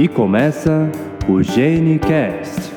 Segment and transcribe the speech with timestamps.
[0.00, 0.90] E começa
[1.28, 2.72] o GeneCast.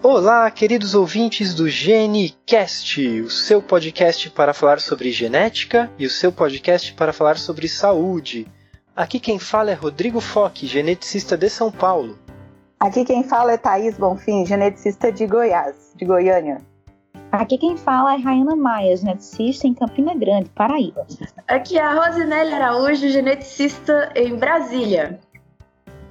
[0.00, 6.30] Olá, queridos ouvintes do GeneCast, o seu podcast para falar sobre genética e o seu
[6.30, 8.46] podcast para falar sobre saúde.
[8.94, 12.16] Aqui quem fala é Rodrigo Foque, geneticista de São Paulo.
[12.78, 16.58] Aqui quem fala é Thaís Bonfim, geneticista de Goiás, de Goiânia.
[17.32, 21.06] Aqui quem fala é Rayana Maia, geneticista em Campina Grande, Paraíba.
[21.48, 25.18] Aqui é a Rosinelli Araújo, geneticista em Brasília.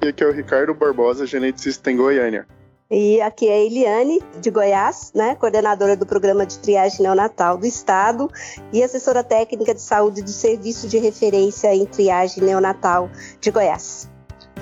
[0.02, 2.48] E aqui é o Ricardo Barbosa, geneticista em Goiânia.
[2.89, 7.67] E aqui é a Eliane, de Goiás, né, coordenadora do programa de triagem neonatal do
[7.67, 8.27] Estado
[8.73, 14.10] e assessora técnica de saúde do Serviço de Referência em Triagem Neonatal de Goiás.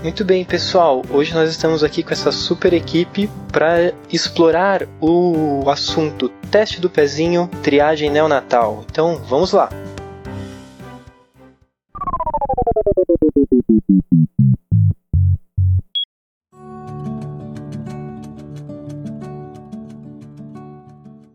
[0.01, 1.01] Muito bem, pessoal.
[1.09, 7.49] Hoje nós estamos aqui com essa super equipe para explorar o assunto teste do pezinho,
[7.61, 8.85] triagem neonatal.
[8.89, 9.69] Então, vamos lá.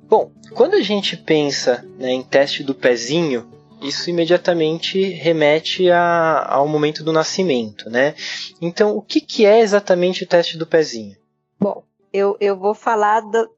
[0.08, 3.46] Bom, quando a gente pensa né, em teste do pezinho,
[3.84, 8.14] isso imediatamente remete a, ao momento do nascimento, né?
[8.60, 11.16] Então, o que, que é exatamente o teste do pezinho?
[11.60, 11.82] Bom,
[12.12, 13.50] eu, eu vou falar do,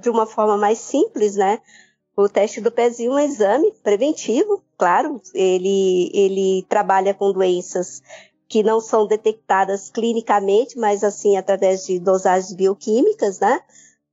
[0.00, 1.60] de uma forma mais simples, né?
[2.16, 8.02] O teste do pezinho é um exame preventivo, claro, ele, ele trabalha com doenças
[8.48, 13.60] que não são detectadas clinicamente, mas assim através de dosagens bioquímicas, né?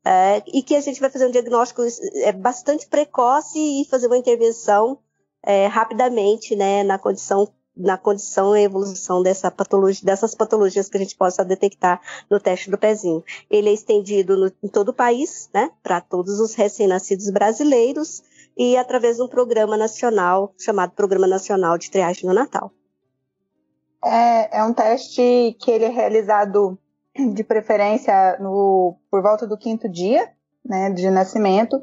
[0.06, 1.82] É, e que a gente vai fazer um diagnóstico
[2.24, 4.98] é, bastante precoce e fazer uma intervenção
[5.44, 7.48] é, rapidamente, né, na condição
[7.80, 12.70] na condição e evolução dessa patologia, dessas patologias que a gente possa detectar no teste
[12.70, 13.24] do pezinho.
[13.50, 18.22] Ele é estendido no, em todo o país, né, para todos os recém-nascidos brasileiros
[18.58, 22.72] e através de um programa nacional chamado Programa Nacional de Triagem no Natal.
[24.04, 26.78] É, é um teste que ele é realizado
[27.34, 30.30] de preferência no, por volta do quinto dia,
[30.66, 31.82] né, de nascimento,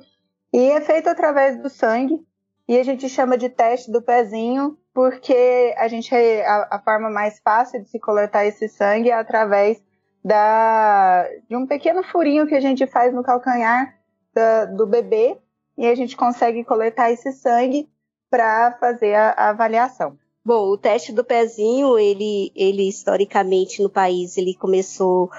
[0.53, 2.23] e é feito através do sangue,
[2.69, 7.39] e a gente chama de teste do pezinho porque a gente a, a forma mais
[7.41, 9.83] fácil de se coletar esse sangue é através
[10.25, 13.95] da, de um pequeno furinho que a gente faz no calcanhar
[14.35, 15.39] da, do bebê
[15.79, 17.89] e a gente consegue coletar esse sangue
[18.29, 20.19] para fazer a, a, avaliação.
[20.45, 25.31] Bom, o teste do pezinho, ele, ele historicamente no país, ele começou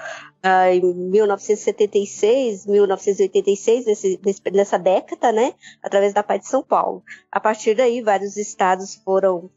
[0.72, 4.20] em 1976, 1986, nesse,
[4.52, 7.02] nessa década, né, através da Pai de São Paulo.
[7.30, 9.50] A partir daí, vários estados foram,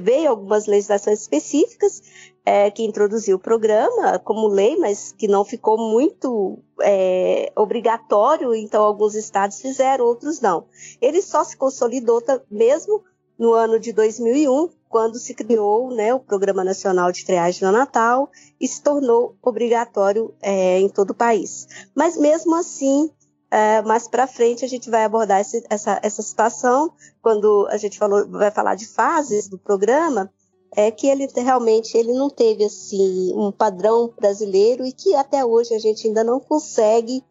[0.00, 2.02] veio algumas legislações específicas
[2.44, 8.82] é, que introduziu o programa como lei, mas que não ficou muito é, obrigatório, então
[8.82, 10.64] alguns estados fizeram, outros não.
[11.00, 13.04] Ele só se consolidou mesmo
[13.38, 18.28] no ano de 2001, quando se criou né, o Programa Nacional de Triagem no Natal
[18.60, 21.68] e se tornou obrigatório é, em todo o país.
[21.94, 23.08] Mas mesmo assim,
[23.48, 26.92] é, mais para frente a gente vai abordar esse, essa, essa situação
[27.22, 30.28] quando a gente falou, vai falar de fases do programa,
[30.74, 35.72] é que ele realmente ele não teve assim um padrão brasileiro e que até hoje
[35.72, 37.24] a gente ainda não consegue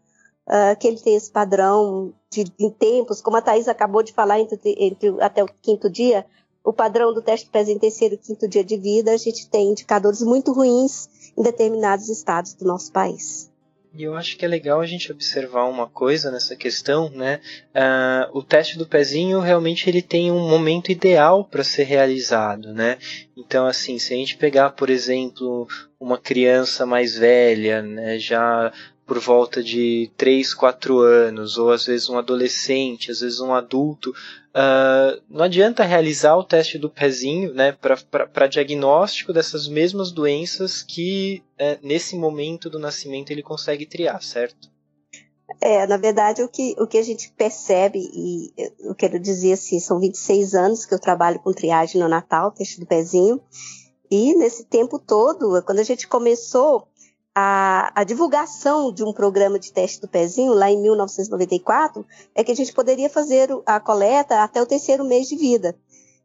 [0.48, 4.40] uh, que ele tenha esse padrão de, em tempos, como a Thais acabou de falar
[4.40, 6.26] entre, entre até o quinto dia,
[6.64, 10.22] o padrão do teste presente terceiro e quinto dia de vida, a gente tem indicadores
[10.22, 13.50] muito ruins em determinados estados do nosso país.
[13.94, 17.42] E eu acho que é legal a gente observar uma coisa nessa questão, né?
[17.74, 23.00] Uh, o teste do pezinho realmente ele tem um momento ideal para ser realizado, né?
[23.36, 25.68] Então, assim, se a gente pegar, por exemplo,
[26.00, 28.72] uma criança mais velha, né, já
[29.10, 34.12] por volta de 3, 4 anos, ou às vezes um adolescente, às vezes um adulto,
[34.12, 41.42] uh, não adianta realizar o teste do pezinho né, para diagnóstico dessas mesmas doenças que
[41.60, 44.70] uh, nesse momento do nascimento ele consegue triar, certo?
[45.60, 49.80] É, na verdade, o que, o que a gente percebe, e eu quero dizer assim,
[49.80, 53.42] são 26 anos que eu trabalho com triagem no Natal, teste do pezinho,
[54.12, 56.88] e nesse tempo todo, quando a gente começou,
[57.36, 62.06] a, a, divulgação de um programa de teste do pezinho, lá em 1994,
[62.36, 65.76] é que a gente poderia fazer a coleta até o terceiro mês de vida.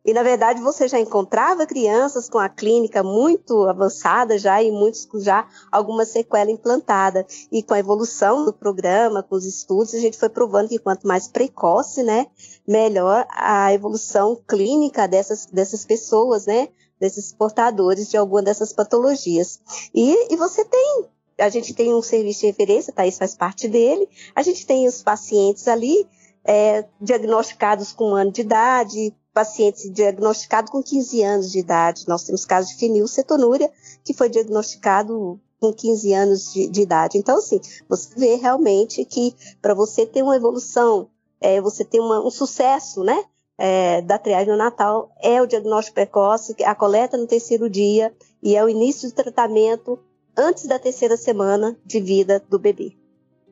[0.05, 5.07] E, na verdade, você já encontrava crianças com a clínica muito avançada já e muitos
[5.07, 7.27] com já alguma sequela implantada.
[7.51, 11.09] E com a evolução do programa, com os estudos, a gente foi provando que quanto
[11.09, 12.27] mais precoce, né,
[12.69, 16.69] melhor a evolução clínica dessas, dessas pessoas, né,
[17.01, 19.61] desses portadores de alguma dessas patologias.
[19.95, 21.07] E, e você tem,
[21.39, 25.03] a gente tem um serviço de referência, Thaís faz parte dele, a gente tem os
[25.03, 26.07] pacientes ali
[26.45, 32.05] é, diagnosticados com um ano de idade, pacientes diagnosticados com 15 anos de idade.
[32.07, 33.71] Nós temos casos de fenilcetonúria,
[34.05, 37.19] que foi diagnosticado com 15 anos de, de idade.
[37.19, 41.09] Então, assim, você vê realmente que para você ter uma evolução,
[41.41, 43.25] é, você ter uma, um sucesso, né?
[43.57, 48.13] É, da triagem no Natal é o diagnóstico precoce, a coleta no terceiro dia
[48.43, 49.99] e é o início do tratamento
[50.37, 52.97] antes da terceira semana de vida do bebê.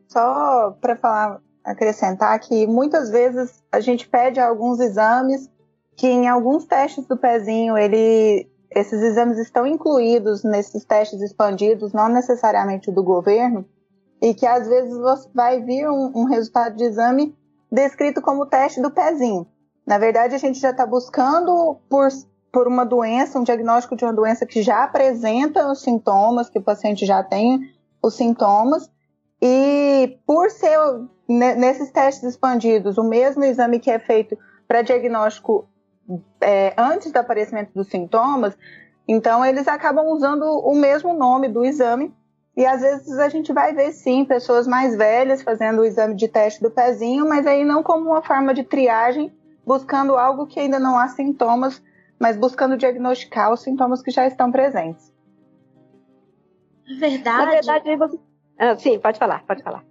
[0.08, 5.49] Só para falar, acrescentar que muitas vezes a gente pede alguns exames
[5.96, 12.08] que em alguns testes do pezinho ele esses exames estão incluídos nesses testes expandidos, não
[12.08, 13.66] necessariamente do governo,
[14.20, 14.96] e que às vezes
[15.34, 17.37] vai vir um, um resultado de exame
[17.70, 19.46] descrito como teste do pezinho.
[19.87, 22.08] Na verdade, a gente já está buscando por,
[22.52, 26.62] por uma doença, um diagnóstico de uma doença que já apresenta os sintomas, que o
[26.62, 28.90] paciente já tem os sintomas,
[29.40, 30.79] e por ser
[31.29, 34.37] nesses testes expandidos o mesmo exame que é feito
[34.69, 35.69] para diagnóstico
[36.40, 38.56] é, antes do aparecimento dos sintomas,
[39.06, 42.14] então eles acabam usando o mesmo nome do exame.
[42.56, 46.29] E às vezes a gente vai ver sim pessoas mais velhas fazendo o exame de
[46.29, 49.32] teste do pezinho, mas aí não como uma forma de triagem,
[49.67, 51.82] buscando algo que ainda não há sintomas,
[52.19, 55.12] mas buscando diagnosticar os sintomas que já estão presentes.
[56.99, 57.44] Verdade.
[57.44, 58.19] Na verdade, você...
[58.59, 59.85] ah, sim, pode falar, pode falar.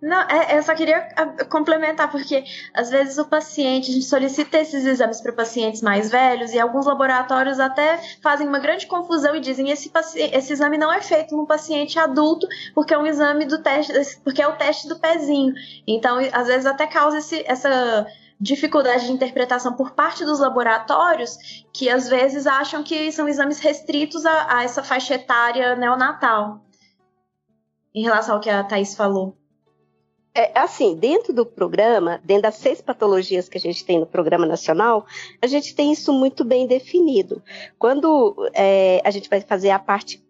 [0.00, 2.44] Não, é, eu só queria ah, complementar, porque
[2.74, 6.86] às vezes o paciente, a gente solicita esses exames para pacientes mais velhos e alguns
[6.86, 11.46] laboratórios até fazem uma grande confusão e dizem esse, esse exame não é feito num
[11.46, 13.92] paciente adulto porque é um exame do teste,
[14.22, 15.54] porque é o teste do pezinho.
[15.86, 18.06] Então, às vezes até causa esse, essa
[18.42, 21.38] dificuldade de interpretação por parte dos laboratórios
[21.72, 26.60] que às vezes acham que são exames restritos a, a essa faixa etária neonatal.
[27.94, 29.36] Em relação ao que a Thais falou.
[30.34, 34.46] É, assim, dentro do programa, dentro das seis patologias que a gente tem no Programa
[34.46, 35.06] Nacional,
[35.40, 37.42] a gente tem isso muito bem definido.
[37.78, 40.21] Quando é, a gente vai fazer a parte é,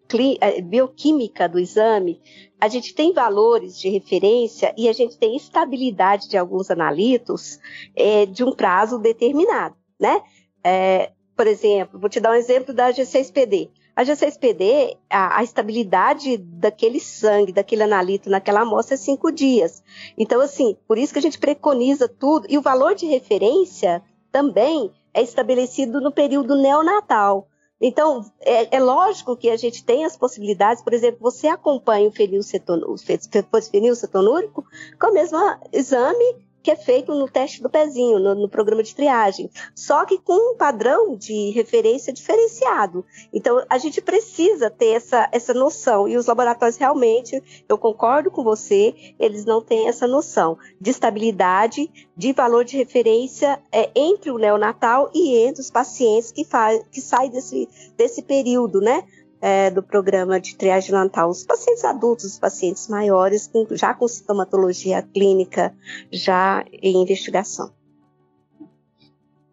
[0.63, 2.21] bioquímica do exame,
[2.59, 7.59] a gente tem valores de referência e a gente tem estabilidade de alguns analitos
[7.95, 10.21] é, de um prazo determinado, né?
[10.63, 13.69] É, por exemplo, vou te dar um exemplo da G6PD.
[13.95, 19.83] A G6PD, a, a, estabilidade daquele sangue, daquele analito naquela amostra é cinco dias.
[20.17, 22.47] Então, assim, por isso que a gente preconiza tudo.
[22.49, 24.01] E o valor de referência
[24.31, 27.47] também é estabelecido no período neonatal.
[27.85, 32.13] Então, é, é lógico que a gente tem as possibilidades, por exemplo, você acompanha o
[32.13, 34.65] fenilcetonúrico
[34.97, 35.37] com o mesmo
[35.69, 40.17] exame que é feito no teste do pezinho, no, no, programa de triagem, só que
[40.17, 43.05] com um padrão de referência diferenciado.
[43.33, 48.43] Então, a gente precisa ter essa, essa noção, e os laboratórios realmente, eu concordo com
[48.43, 54.37] você, eles não têm essa noção de estabilidade, de valor de referência é, entre o
[54.37, 57.67] neonatal e entre os pacientes que, faz, que saem desse,
[57.97, 59.03] desse período, né?
[59.43, 65.01] É, do programa de triagem natal, os pacientes adultos, os pacientes maiores, já com sintomatologia
[65.01, 65.75] clínica,
[66.09, 67.73] já em investigação.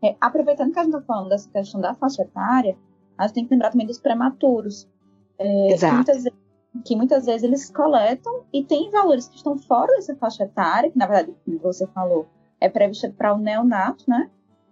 [0.01, 2.79] É, aproveitando que a gente está falando dessa questão da faixa etária,
[3.19, 4.89] a gente tem que lembrar também dos prematuros.
[5.37, 5.91] É, Exato.
[5.91, 6.39] Que muitas, vezes,
[6.85, 10.97] que muitas vezes eles coletam e tem valores que estão fora dessa faixa etária, que
[10.97, 12.29] na verdade, como você falou,
[12.61, 14.31] é prevista para o neonato, né?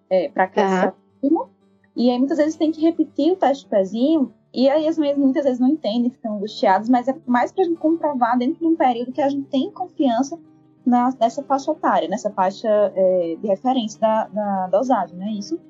[0.08, 1.48] É, para criança uhum.
[1.96, 5.44] E aí muitas vezes tem que repetir o teste pezinho e aí as mães muitas
[5.44, 8.76] vezes não entendem, ficam angustiadas, mas é mais para a gente comprovar dentro de um
[8.76, 10.38] período que a gente tem confiança
[10.84, 15.60] na, nessa faixa etária, nessa faixa é, de referência da, da dosagem, não é isso?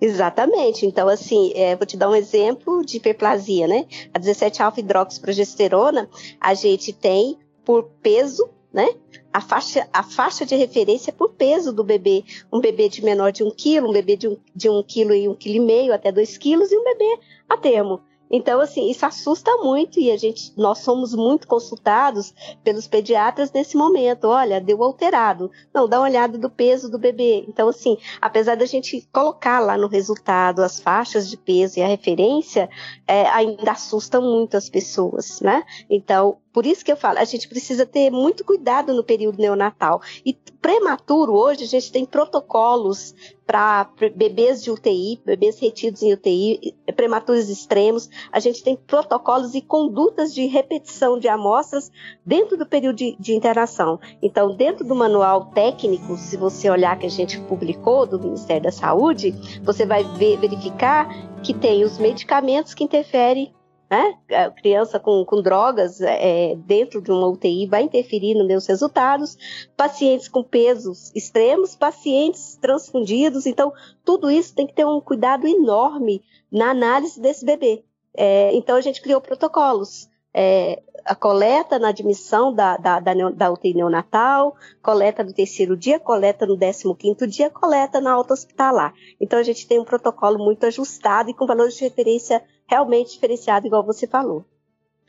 [0.00, 0.84] Exatamente.
[0.86, 3.86] Então, assim, é, vou te dar um exemplo de hiperplasia, né?
[4.12, 6.08] A 17-alfa-hidroxiprogesterona,
[6.40, 8.88] a gente tem por peso, né?
[9.32, 12.24] A faixa, a faixa de referência por peso do bebê.
[12.52, 15.28] Um bebê de menor de um quilo, um bebê de um, de um quilo e
[15.28, 17.18] um quilo e meio até dois quilos, e um bebê
[17.48, 18.00] a termo.
[18.30, 23.76] Então, assim, isso assusta muito e a gente, nós somos muito consultados pelos pediatras nesse
[23.76, 24.24] momento.
[24.24, 25.50] Olha, deu alterado.
[25.72, 27.44] Não, dá uma olhada do peso do bebê.
[27.48, 31.86] Então, assim, apesar da gente colocar lá no resultado as faixas de peso e a
[31.86, 32.68] referência,
[33.06, 35.62] é, ainda assusta muito as pessoas, né?
[35.88, 40.00] Então, por isso que eu falo, a gente precisa ter muito cuidado no período neonatal.
[40.24, 43.14] E prematuro, hoje, a gente tem protocolos
[43.46, 48.08] para bebês de UTI, bebês retidos em UTI, prematuros extremos.
[48.32, 51.92] A gente tem protocolos e condutas de repetição de amostras
[52.24, 54.00] dentro do período de, de internação.
[54.22, 58.72] Então, dentro do manual técnico, se você olhar que a gente publicou do Ministério da
[58.72, 61.06] Saúde, você vai ver, verificar
[61.42, 63.54] que tem os medicamentos que interferem
[63.88, 64.18] né?
[64.30, 69.36] A criança com, com drogas é, dentro de uma UTI vai interferir nos meus resultados.
[69.76, 73.46] Pacientes com pesos extremos, pacientes transfundidos.
[73.46, 73.72] Então,
[74.04, 77.84] tudo isso tem que ter um cuidado enorme na análise desse bebê.
[78.16, 80.08] É, então, a gente criou protocolos.
[80.34, 86.00] É, a coleta na admissão da, da, da, da UTI neonatal, coleta no terceiro dia,
[86.00, 88.92] coleta no décimo quinto dia, coleta na alta hospitalar.
[89.20, 93.66] Então a gente tem um protocolo muito ajustado e com valores de referência realmente diferenciado,
[93.66, 94.44] igual você falou.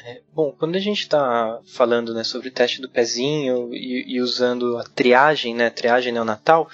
[0.03, 4.21] É, bom, quando a gente está falando né, sobre o teste do pezinho e, e,
[4.21, 6.69] usando a triagem, né, triagem neonatal,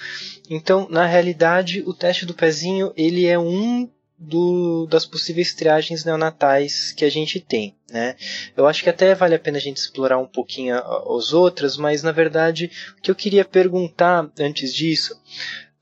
[0.48, 3.88] então na realidade o teste do pezinho ele é um
[4.18, 7.74] do, das possíveis triagens neonatais que a gente tem.
[7.90, 8.14] Né?
[8.56, 12.02] Eu acho que até vale a pena a gente explorar um pouquinho as outras, mas
[12.02, 15.14] na verdade o que eu queria perguntar antes disso,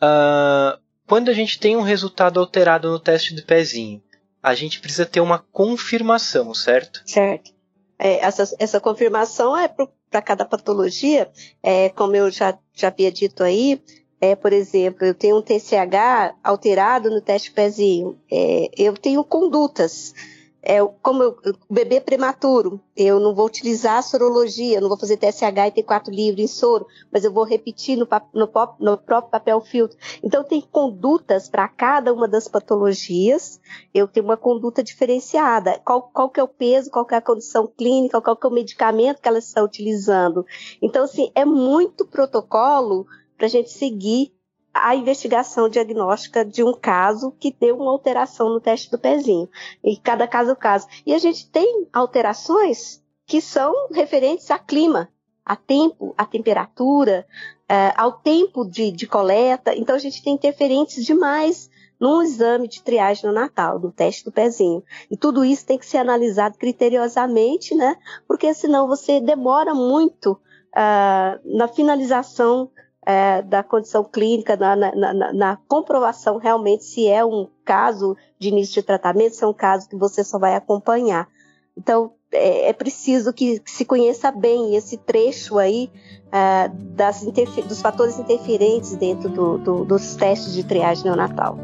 [0.00, 4.02] uh, quando a gente tem um resultado alterado no teste do pezinho,
[4.42, 7.02] a gente precisa ter uma confirmação, certo?
[7.06, 7.52] Certo.
[7.98, 11.30] É, essa, essa confirmação é para cada patologia,
[11.62, 13.80] é, como eu já, já havia dito aí,
[14.20, 20.14] é, por exemplo, eu tenho um TCH alterado no teste pezinho, é, eu tenho condutas.
[20.62, 21.36] É, como eu,
[21.68, 26.42] bebê prematuro, eu não vou utilizar a sorologia, não vou fazer TSH e T4 livre
[26.42, 29.98] em soro, mas eu vou repetir no, no, no próprio papel filtro.
[30.22, 33.60] Então, tem condutas para cada uma das patologias,
[33.92, 35.80] eu tenho uma conduta diferenciada.
[35.84, 38.50] Qual, qual que é o peso, qual que é a condição clínica, qual que é
[38.50, 40.46] o medicamento que ela está utilizando.
[40.80, 44.32] Então, assim, é muito protocolo para a gente seguir
[44.72, 49.48] a investigação diagnóstica de um caso que deu uma alteração no teste do pezinho.
[49.84, 50.86] E cada caso é caso.
[51.04, 55.08] E a gente tem alterações que são referentes a clima,
[55.44, 57.26] a tempo, a temperatura,
[57.70, 59.74] uh, ao tempo de, de, coleta.
[59.74, 64.32] Então a gente tem interferentes demais num exame de triagem no Natal, do teste do
[64.32, 64.82] pezinho.
[65.10, 67.96] E tudo isso tem que ser analisado criteriosamente, né?
[68.26, 72.70] Porque senão você demora muito uh, na finalização
[73.04, 78.48] é, da condição clínica, na, na, na, na, comprovação realmente se é um caso de
[78.48, 81.28] início de tratamento, se é um caso que você só vai acompanhar.
[81.76, 85.90] Então, é, é preciso que, que, se conheça bem esse trecho aí
[86.30, 91.58] é, das dos fatores interferentes dentro do, do, dos testes de triagem neonatal.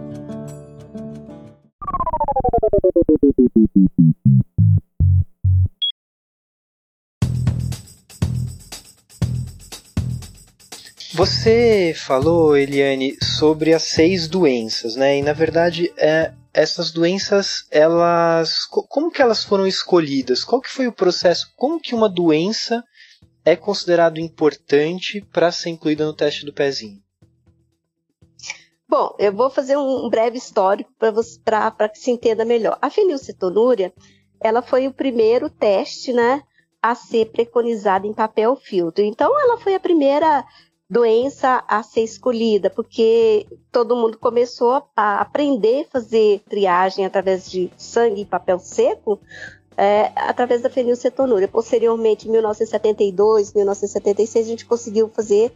[11.19, 15.19] Você falou, Eliane, sobre as seis doenças, né?
[15.19, 20.45] E na verdade, é, essas doenças, elas, como que elas foram escolhidas?
[20.45, 21.53] Qual que foi o processo?
[21.57, 22.85] Como que uma doença
[23.45, 27.03] é considerado importante para ser incluída no teste do pezinho?
[28.89, 30.93] Bom, eu vou fazer um breve histórico
[31.45, 32.79] para que se entenda melhor.
[32.81, 33.93] A fenilcetonúria,
[34.41, 36.45] ela foi o primeiro teste, né,
[36.81, 39.05] a ser preconizado em papel filtro.
[39.05, 40.45] Então, ela foi a primeira
[40.89, 47.71] doença a ser escolhida, porque todo mundo começou a aprender a fazer triagem através de
[47.77, 49.21] sangue e papel seco,
[49.77, 51.47] é, através da fenilcetonúria.
[51.47, 55.53] Posteriormente, em 1972, 1976, a gente conseguiu fazer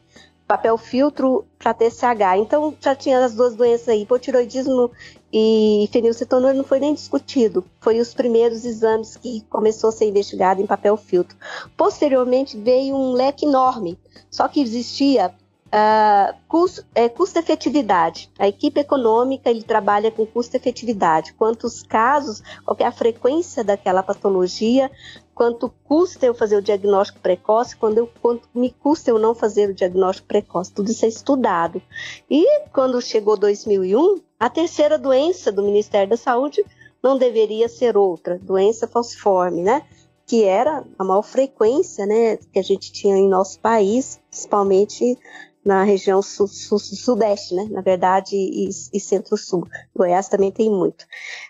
[0.52, 2.37] papel filtro para TSH.
[2.37, 4.90] Então já tinha as duas doenças aí, hipotiroidismo
[5.32, 7.64] e fenilcetonúria não foi nem discutido.
[7.80, 11.35] Foi os primeiros exames que começou a ser investigado em papel filtro.
[11.75, 13.99] Posteriormente veio um leque enorme,
[14.30, 15.35] só que existia
[15.75, 18.30] Uh, custo, é, custo-efetividade.
[18.38, 21.32] A equipe econômica ele trabalha com custo-efetividade.
[21.32, 24.90] Quantos casos, qual é a frequência daquela patologia,
[25.35, 29.71] quanto custa eu fazer o diagnóstico precoce, quando eu, quanto me custa eu não fazer
[29.71, 30.73] o diagnóstico precoce.
[30.73, 31.83] Tudo isso é estudado.
[32.31, 36.65] E quando chegou 2001, a terceira doença do Ministério da Saúde
[37.03, 39.83] não deveria ser outra, doença falciforme, né?
[40.27, 45.19] Que era a maior frequência, né, que a gente tinha em nosso país, principalmente
[45.64, 47.69] na região su su sudeste, né?
[47.71, 49.66] Na verdade, e, e centro-sul.
[49.95, 51.07] Goiás também tem muito.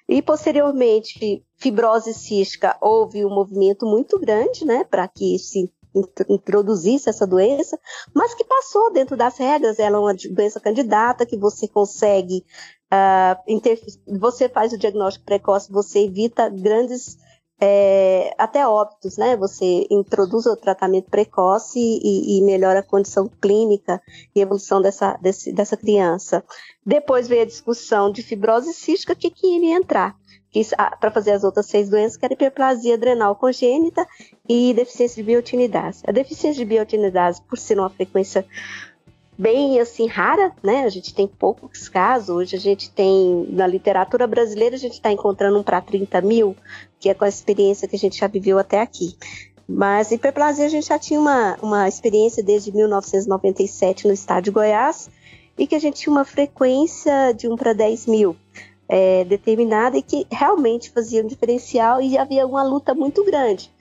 [0.09, 4.85] E posteriormente, fibrose cística, houve um movimento muito grande, né?
[4.85, 5.71] Para que se
[6.29, 7.79] introduzisse essa doença,
[8.15, 9.79] mas que passou dentro das regras.
[9.79, 12.45] Ela é uma doença candidata que você consegue,
[12.93, 17.19] uh, você faz o diagnóstico precoce, você evita grandes
[17.65, 19.37] é, até óbitos, né?
[19.37, 24.03] Você introduz o tratamento precoce e, e, melhora a condição clínica
[24.35, 26.43] e evolução dessa, desse, dessa criança.
[26.85, 30.17] Depois veio a discussão de fibrose cística, que, que iria entrar
[31.01, 34.05] para fazer as outras seis doenças, que era hiperplasia adrenal congênita
[34.49, 36.03] e deficiência de biotinidase.
[36.05, 38.45] A deficiência de biotinidase, por ser uma frequência
[39.43, 40.85] bem assim rara, né?
[40.85, 42.29] A gente tem poucos casos.
[42.29, 46.57] Hoje a gente tem na literatura brasileira a gente está encontrando um para 30 mil,
[47.01, 49.17] que é com a experiência que a gente já viveu até aqui.
[49.69, 55.11] Mas hiperplasia a gente já tinha uma, uma experiência desde 1997 no estado de Goiás
[55.59, 58.37] e que a gente tinha uma frequência de 1 para 10 mil
[58.89, 63.73] é, determinada e que realmente fazia um diferencial e havia uma luta muito grande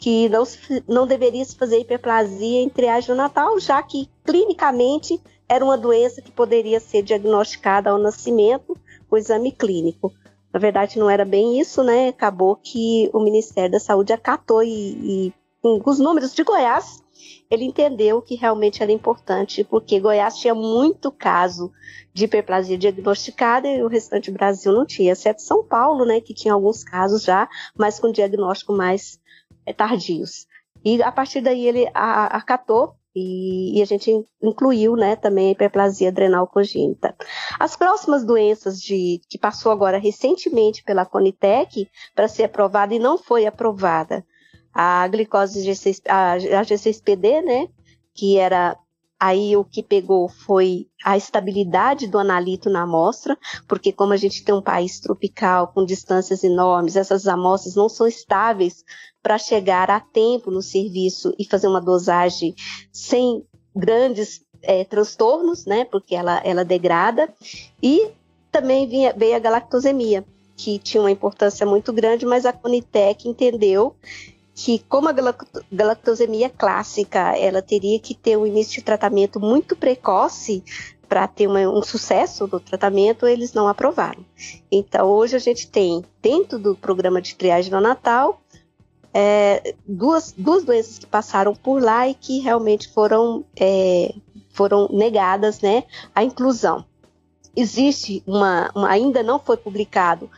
[0.00, 0.44] que não,
[0.88, 6.32] não deveria se fazer hiperplasia em triagem natal, já que clinicamente era uma doença que
[6.32, 8.74] poderia ser diagnosticada ao nascimento
[9.08, 10.10] com exame clínico.
[10.52, 12.08] Na verdade, não era bem isso, né?
[12.08, 17.02] Acabou que o Ministério da Saúde acatou e, e com os números de Goiás,
[17.50, 21.70] ele entendeu que realmente era importante, porque Goiás tinha muito caso
[22.14, 26.32] de hiperplasia diagnosticada e o restante do Brasil não tinha, exceto São Paulo, né, que
[26.32, 29.20] tinha alguns casos já, mas com diagnóstico mais
[29.76, 30.46] tardios.
[30.84, 36.08] E a partir daí ele acatou e, e, a gente incluiu né, também a hiperplasia
[36.08, 37.14] adrenal congênita.
[37.58, 43.18] As próximas doenças de, que passou agora recentemente pela Conitec para ser aprovada e não
[43.18, 44.24] foi aprovada,
[44.72, 47.68] a glicose G6, a, a G6PD, né,
[48.14, 48.76] que era
[49.22, 53.36] Aí o que pegou foi a estabilidade do analito na amostra,
[53.68, 58.06] porque como a gente tem um país tropical com distâncias enormes, essas amostras não são
[58.06, 58.82] estáveis
[59.22, 62.54] para chegar a tempo no serviço e fazer uma dosagem
[62.90, 63.44] sem
[63.76, 65.84] grandes é, transtornos, né?
[65.84, 67.28] Porque ela, ela degrada.
[67.82, 68.10] E
[68.50, 70.24] também vinha, veio a galactosemia,
[70.56, 73.94] que tinha uma importância muito grande, mas a Conitec entendeu
[74.62, 75.14] que como a
[75.72, 80.62] galactosemia clássica, ela teria que ter um início de tratamento muito precoce
[81.08, 84.22] para ter uma, um sucesso do tratamento, eles não aprovaram.
[84.70, 88.42] Então, hoje a gente tem, dentro do programa de triagem no Natal,
[89.14, 94.14] é, duas, duas doenças que passaram por lá e que realmente foram, é,
[94.50, 96.84] foram negadas né, a inclusão.
[97.56, 100.30] Existe uma, uma, ainda não foi publicado,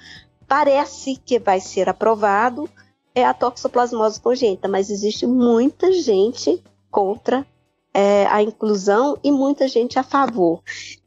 [0.46, 2.70] parece que vai ser aprovado,
[3.14, 7.46] é a toxoplasmose congênita, mas existe muita gente contra
[7.94, 10.62] é, a inclusão e muita gente a favor.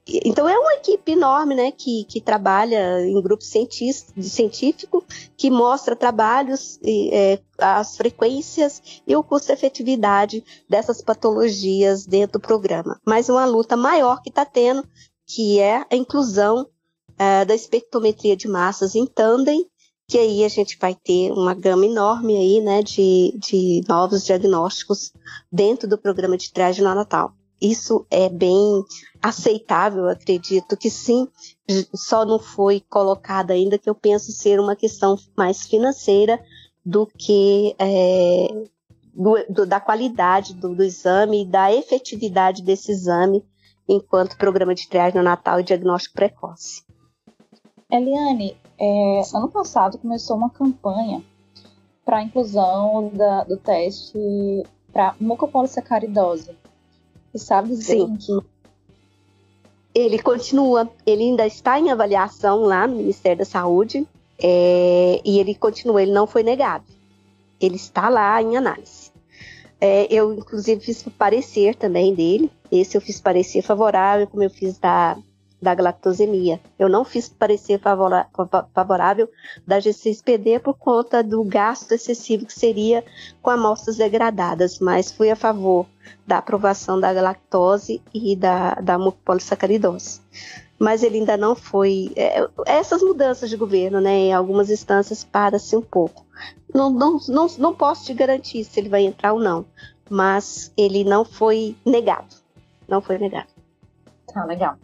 [0.08, 5.04] Então é uma equipe enorme, né, que, que trabalha em grupo científico,
[5.36, 13.00] que mostra trabalhos, e, é, as frequências e o custo-efetividade dessas patologias dentro do programa.
[13.04, 14.88] Mas uma luta maior que está tendo,
[15.26, 16.68] que é a inclusão
[17.18, 19.68] é, da espectrometria de massas em tandem
[20.08, 25.12] que aí a gente vai ter uma gama enorme aí, né, de, de novos diagnósticos
[25.52, 27.34] dentro do programa de triagem no Natal.
[27.60, 28.84] Isso é bem
[29.22, 31.28] aceitável, acredito que sim,
[31.96, 36.40] só não foi colocado ainda que eu penso ser uma questão mais financeira
[36.86, 38.48] do que é,
[39.14, 43.44] do, do, da qualidade do, do exame e da efetividade desse exame
[43.88, 46.84] enquanto programa de triagem no Natal e diagnóstico precoce.
[47.90, 51.24] Eliane, é, ano passado começou uma campanha
[52.04, 54.18] para a inclusão da, do teste
[54.92, 56.52] para mucopolissacaridose.
[57.32, 58.16] Você sabe dizer Sim.
[58.16, 58.40] que
[59.94, 64.08] ele continua, ele ainda está em avaliação lá no Ministério da Saúde
[64.42, 66.86] é, e ele continua, ele não foi negado.
[67.60, 69.12] Ele está lá em análise.
[69.80, 72.52] É, eu, inclusive, fiz parecer também dele.
[72.72, 75.18] Esse eu fiz parecer favorável, como eu fiz da
[75.66, 76.62] da galactosemia.
[76.78, 79.28] Eu não fiz parecer favorável
[79.66, 83.04] da G6PD por conta do gasto excessivo que seria
[83.42, 85.88] com amostras degradadas, mas fui a favor
[86.26, 90.22] da aprovação da galactose e da, da mucopolissacaridose.
[90.78, 92.12] Mas ele ainda não foi.
[92.16, 96.24] É, essas mudanças de governo, né, em algumas instâncias, para-se um pouco.
[96.72, 99.66] Não, não, não, não posso te garantir se ele vai entrar ou não,
[100.08, 102.36] mas ele não foi negado.
[102.88, 103.48] Não foi negado.
[104.32, 104.78] Tá, legal.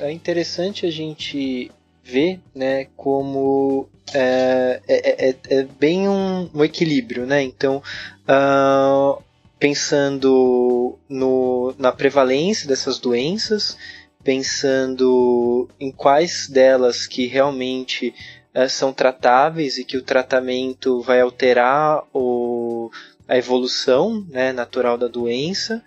[0.00, 1.70] É interessante a gente
[2.02, 7.42] ver, né, como é, é, é, é bem um, um, equilíbrio, né?
[7.42, 7.82] Então,
[8.26, 9.22] uh,
[9.58, 13.76] pensando no, na prevalência dessas doenças,
[14.24, 18.14] pensando em quais delas que realmente
[18.54, 22.90] uh, são tratáveis e que o tratamento vai alterar o,
[23.28, 25.84] a evolução né, natural da doença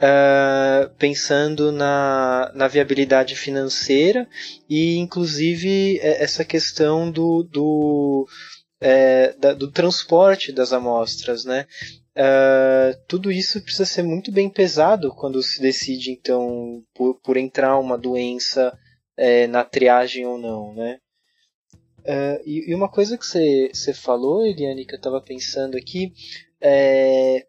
[0.00, 4.26] uh, pensando na, na viabilidade financeira
[4.68, 8.26] e, inclusive, é, essa questão do, do,
[8.80, 11.66] é, da, do transporte das amostras, né?
[12.16, 17.78] Uh, tudo isso precisa ser muito bem pesado quando se decide, então, por, por entrar
[17.78, 18.76] uma doença
[19.16, 20.98] é, na triagem ou não, né?
[22.00, 26.12] Uh, e, e, uma coisa que você falou, Eliane, que eu estava pensando aqui,
[26.60, 27.46] é,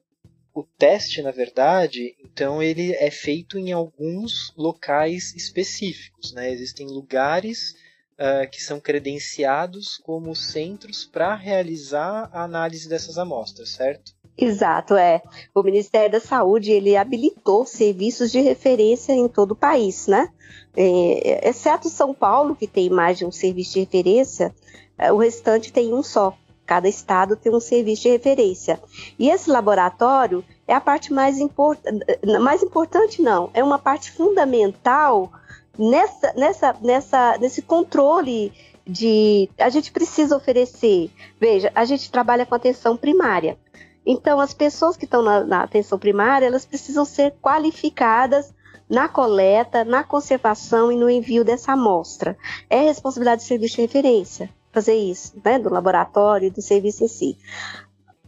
[0.53, 6.51] o teste, na verdade, então ele é feito em alguns locais específicos, né?
[6.51, 7.75] Existem lugares
[8.19, 14.13] uh, que são credenciados como centros para realizar a análise dessas amostras, certo?
[14.37, 15.21] Exato, é.
[15.53, 20.29] O Ministério da Saúde ele habilitou serviços de referência em todo o país, né?
[20.75, 24.53] É, exceto São Paulo, que tem mais de um serviço de referência,
[24.97, 26.37] é, o restante tem um só.
[26.71, 28.79] Cada estado tem um serviço de referência.
[29.19, 32.05] E esse laboratório é a parte mais importante,
[32.39, 35.29] mais importante não, é uma parte fundamental
[35.77, 38.53] nessa, nessa, nessa, nesse controle
[38.87, 41.11] de a gente precisa oferecer.
[41.37, 43.57] Veja, a gente trabalha com atenção primária.
[44.05, 48.53] Então, as pessoas que estão na, na atenção primária, elas precisam ser qualificadas
[48.89, 52.37] na coleta, na conservação e no envio dessa amostra.
[52.69, 57.07] É responsabilidade do serviço de referência fazer isso, né, do laboratório e do serviço em
[57.07, 57.37] si.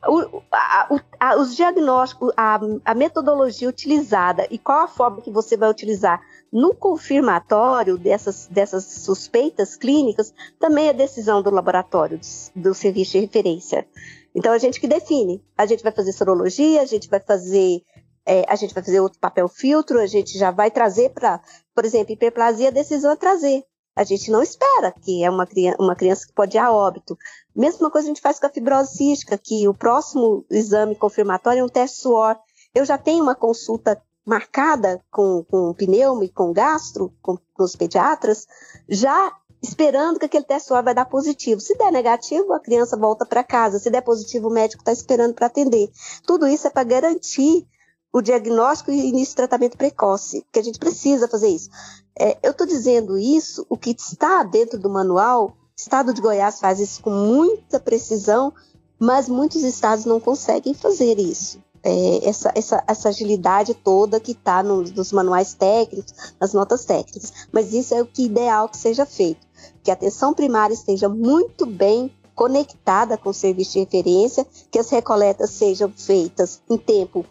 [0.05, 5.55] O, a, a, os diagnósticos, a, a, metodologia utilizada e qual a forma que você
[5.55, 12.73] vai utilizar no confirmatório dessas, dessas suspeitas clínicas também é decisão do laboratório, do, do
[12.73, 13.87] serviço de referência.
[14.35, 15.41] Então a gente que define.
[15.57, 17.81] A gente vai fazer sorologia, a gente vai fazer
[18.25, 21.41] é, a gente vai fazer outro papel filtro, a gente já vai trazer para,
[21.75, 23.63] por exemplo, hiperplasia, a decisão é trazer.
[23.95, 27.17] A gente não espera que é uma criança, uma criança que pode ir a óbito.
[27.55, 31.63] Mesma coisa a gente faz com a fibrose cística, que o próximo exame confirmatório é
[31.63, 32.37] um teste suor.
[32.73, 37.75] Eu já tenho uma consulta marcada com, com pneumo e com gastro, com, com os
[37.75, 38.47] pediatras,
[38.89, 41.61] já esperando que aquele teste suor vai dar positivo.
[41.61, 43.79] Se der negativo, a criança volta para casa.
[43.79, 45.89] Se der positivo, o médico está esperando para atender.
[46.25, 47.67] Tudo isso é para garantir
[48.13, 51.69] o diagnóstico e início de tratamento precoce, que a gente precisa fazer isso.
[52.17, 56.59] É, eu estou dizendo isso, o que está dentro do manual, o estado de Goiás
[56.59, 58.53] faz isso com muita precisão,
[58.99, 61.59] mas muitos estados não conseguem fazer isso.
[61.81, 67.33] É, essa, essa, essa, agilidade toda que está no, nos manuais técnicos, nas notas técnicas.
[67.51, 69.45] Mas isso é o que é ideal que seja feito.
[69.83, 74.89] Que a atenção primária esteja muito bem conectada com o serviço de referência, que as
[74.89, 77.25] recoletas sejam feitas em tempo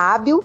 [0.00, 0.44] hábil,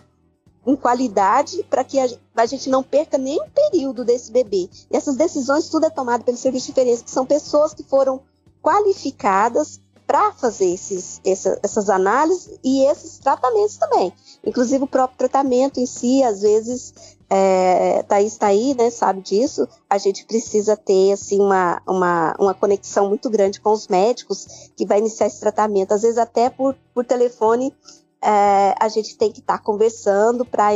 [0.66, 4.68] em qualidade, para que a, gente não perca nem um período desse bebê.
[4.90, 8.22] E essas decisões tudo é tomado pelo serviço de referência, que são pessoas que foram
[8.62, 14.14] qualificadas para fazer esses, essa, essas análises e esses tratamentos também.
[14.46, 16.94] Inclusive o próprio tratamento em si, às vezes,
[17.30, 22.54] é, Thaís está aí, né, sabe disso, a gente precisa ter assim, uma, uma, uma
[22.54, 26.76] conexão muito grande com os médicos que vai iniciar esse tratamento, às vezes até por,
[26.94, 27.74] por telefone
[28.26, 30.70] é, a gente tem que estar tá conversando para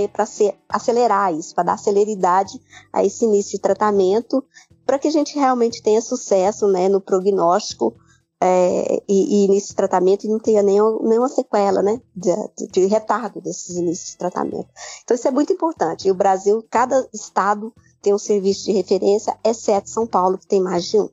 [0.70, 2.62] acelerar isso, para dar celeridade
[2.94, 4.44] a esse início de tratamento,
[4.86, 7.96] para que a gente realmente tenha sucesso né, no prognóstico
[8.40, 12.32] é, e, e início de tratamento e não tenha nenhum, nenhuma sequela né, de,
[12.72, 14.70] de, retardo desses inícios de tratamento.
[15.04, 16.08] Então isso é muito importante.
[16.08, 20.62] E o Brasil, cada estado tem um serviço de referência, exceto São Paulo, que tem
[20.62, 21.10] mais de um.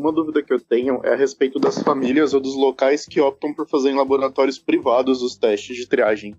[0.00, 3.52] Uma dúvida que eu tenho é a respeito das famílias ou dos locais que optam
[3.52, 6.34] por fazer em laboratórios privados os testes de triagem.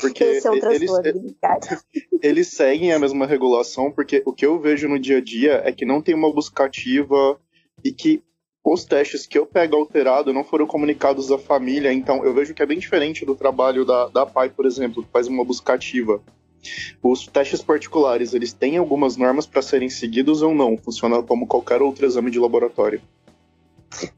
[0.00, 0.90] Porque Esse é um eles,
[2.22, 5.72] eles seguem a mesma regulação, porque o que eu vejo no dia a dia é
[5.72, 7.40] que não tem uma buscativa
[7.82, 8.22] e que
[8.62, 12.62] os testes que eu pego alterado não foram comunicados à família, então eu vejo que
[12.62, 16.22] é bem diferente do trabalho da, da PAI, por exemplo, que faz uma buscativa.
[17.02, 20.76] Os testes particulares, eles têm algumas normas para serem seguidos ou não?
[20.76, 23.00] Funciona como qualquer outro exame de laboratório?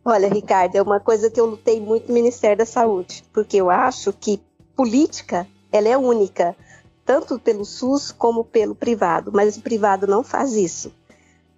[0.04, 3.70] Olha, Ricardo, é uma coisa que eu lutei muito no Ministério da Saúde, porque eu
[3.70, 4.40] acho que
[4.76, 6.56] política, ela é única,
[7.04, 10.92] tanto pelo SUS como pelo privado, mas o privado não faz isso.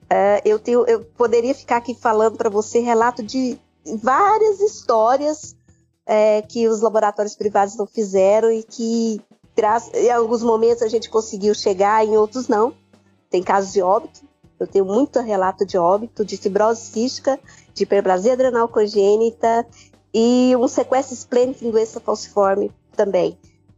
[0.08, 3.58] É, eu, tenho, eu poderia ficar aqui falando para você relato de
[4.00, 5.56] várias histórias
[6.06, 9.20] é, que os laboratórios privados não fizeram e que
[9.94, 12.74] em alguns momentos a gente conseguiu chegar, em outros não.
[13.30, 14.20] Tem casos de óbito.
[14.58, 17.38] Eu tenho muito relato de óbito, de fibrose cística,
[17.72, 19.66] de hiperplasia adrenal congênita
[20.12, 23.36] e um sequestro esplênico em doença falciforme também.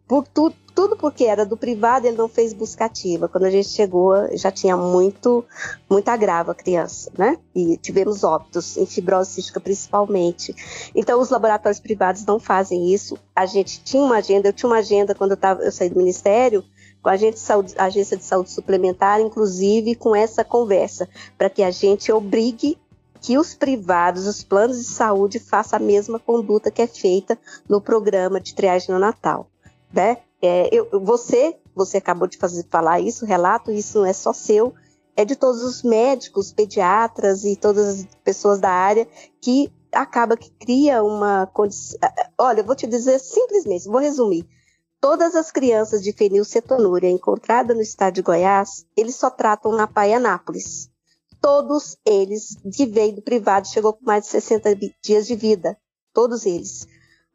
[0.09, 3.29] Por tudo, tudo porque era do privado, ele não fez buscativa.
[3.29, 5.45] Quando a gente chegou, já tinha muito,
[5.91, 7.39] muito agravo a criança, né?
[7.55, 10.55] E tivemos óbitos, em fibrose cística principalmente.
[10.95, 13.19] Então, os laboratórios privados não fazem isso.
[13.35, 15.99] A gente tinha uma agenda, eu tinha uma agenda quando eu, tava, eu saí do
[15.99, 16.63] ministério,
[17.03, 22.79] com a agência de saúde suplementar, inclusive com essa conversa, para que a gente obrigue
[23.21, 27.39] que os privados, os planos de saúde, façam a mesma conduta que é feita
[27.69, 29.49] no programa de triagem no Natal.
[29.97, 30.19] Né?
[30.43, 34.75] É, eu, você, você acabou de fazer, falar isso, relato, isso não é só seu,
[35.17, 39.09] é de todos os médicos, pediatras e todas as pessoas da área
[39.41, 41.99] que acaba que cria uma condição.
[42.37, 44.47] Olha, eu vou te dizer simplesmente, vou resumir.
[45.01, 50.91] Todas as crianças de fenilcetonúria encontradas no estado de Goiás, eles só tratam na Paianápolis.
[51.41, 55.79] Todos eles que veio do privado chegou com mais de 60 dias de vida.
[56.13, 56.87] Todos eles.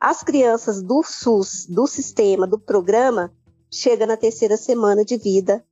[0.02, 3.32] As crianças do SUS, do sistema, do programa,
[3.72, 5.64] chega na terceira semana de vida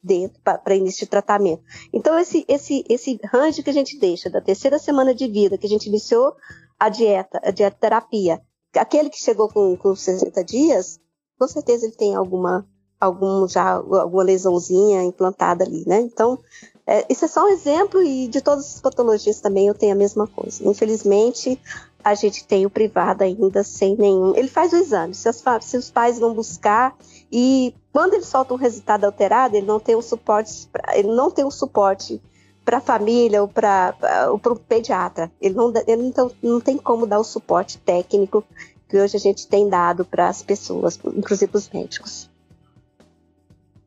[0.43, 1.63] para início de tratamento.
[1.91, 5.65] Então esse esse esse range que a gente deixa da terceira semana de vida que
[5.65, 6.35] a gente iniciou
[6.79, 8.39] a dieta, a dieta terapia,
[8.75, 10.99] aquele que chegou com, com 60 dias,
[11.37, 12.65] com certeza ele tem alguma
[13.01, 16.01] algum já alguma lesãozinha implantada ali, né?
[16.01, 16.37] Então
[16.85, 19.97] é, isso é só um exemplo e de todas as patologias também eu tenho a
[19.97, 20.63] mesma coisa.
[20.67, 21.59] Infelizmente
[22.03, 24.35] a gente tem o privado ainda sem nenhum.
[24.35, 25.13] Ele faz o exame.
[25.13, 26.95] Se, as, se os pais vão buscar
[27.31, 31.45] e quando ele solta um resultado alterado, ele não tem um suporte, ele não tem
[31.45, 32.21] um suporte
[32.63, 33.95] para a família ou para
[34.31, 35.31] o pediatra.
[35.41, 38.43] Ele, não, ele então, não tem como dar o suporte técnico
[38.87, 42.29] que hoje a gente tem dado para as pessoas, inclusive os médicos.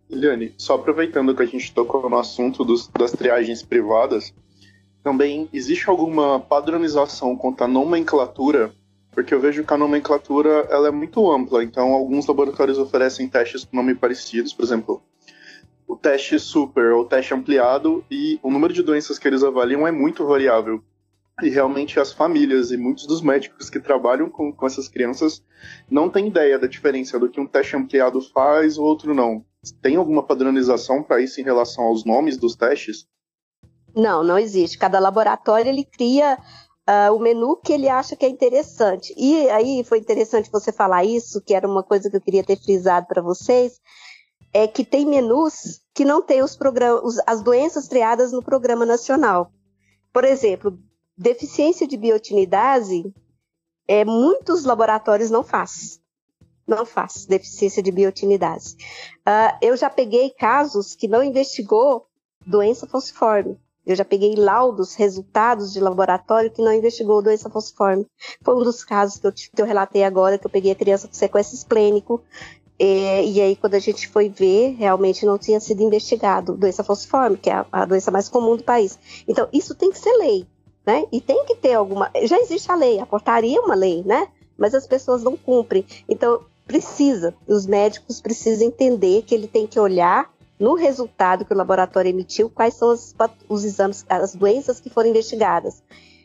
[0.09, 4.33] Eliane, só aproveitando que a gente tocou no assunto dos, das triagens privadas,
[5.03, 8.75] também existe alguma padronização quanto à nomenclatura
[9.13, 13.63] porque eu vejo que a nomenclatura ela é muito ampla, então alguns laboratórios oferecem testes
[13.63, 15.03] com nome parecidos, por exemplo,
[15.87, 19.87] o teste super ou o teste ampliado, e o número de doenças que eles avaliam
[19.87, 20.83] é muito variável.
[21.43, 25.45] E realmente as famílias e muitos dos médicos que trabalham com, com essas crianças
[25.91, 29.45] não têm ideia da diferença do que um teste ampliado faz ou outro não.
[29.81, 33.07] Tem alguma padronização para isso em relação aos nomes dos testes?
[33.95, 34.79] Não, não existe.
[34.79, 36.39] Cada laboratório ele cria
[36.89, 39.15] uh, o menu que ele acha que é interessante.
[39.17, 42.57] E aí foi interessante você falar isso, que era uma coisa que eu queria ter
[42.57, 43.81] frisado para vocês,
[44.53, 49.51] é que tem menus que não tem os programas, as doenças triadas no programa nacional.
[50.13, 50.79] Por exemplo,
[51.17, 53.13] deficiência de biotinidase,
[53.89, 56.01] é, muitos laboratórios não fazem.
[56.67, 58.77] Não faz deficiência de biotinidase.
[59.27, 62.07] Uh, eu já peguei casos que não investigou
[62.47, 63.59] doença falciforme.
[63.85, 68.07] Eu já peguei laudos, resultados de laboratório que não investigou doença falciforme.
[68.43, 71.09] Foi um dos casos que eu, que eu relatei agora, que eu peguei a criança
[71.09, 72.23] com sequestro esplênico,
[72.79, 77.37] e, e, aí, quando a gente foi ver, realmente não tinha sido investigado doença falciforme,
[77.37, 78.99] que é a, a, doença mais comum do país.
[79.29, 80.47] Então, isso tem que ser lei,
[80.85, 81.05] né?
[81.13, 82.11] E tem que ter alguma.
[82.25, 84.27] Já existe a lei, a portaria é uma lei, né?
[84.59, 85.87] Mas as pessoas não cumprem.
[86.09, 90.29] Então, precisa, os médicos precisam entender que ele tem que olhar
[90.63, 93.13] no resultado que o laboratório emitiu, quais são os,
[93.49, 95.83] os exames, as doenças que foram investigadas.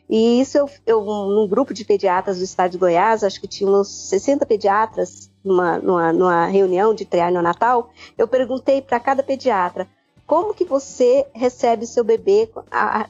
[0.08, 3.68] E isso eu, eu, num grupo de pediatras do estado de Goiás, acho que tinha
[3.68, 9.88] uns 60 pediatras numa, numa, numa reunião de triagem neonatal, eu perguntei para cada pediatra
[10.24, 13.08] como que você recebe seu bebê a, a,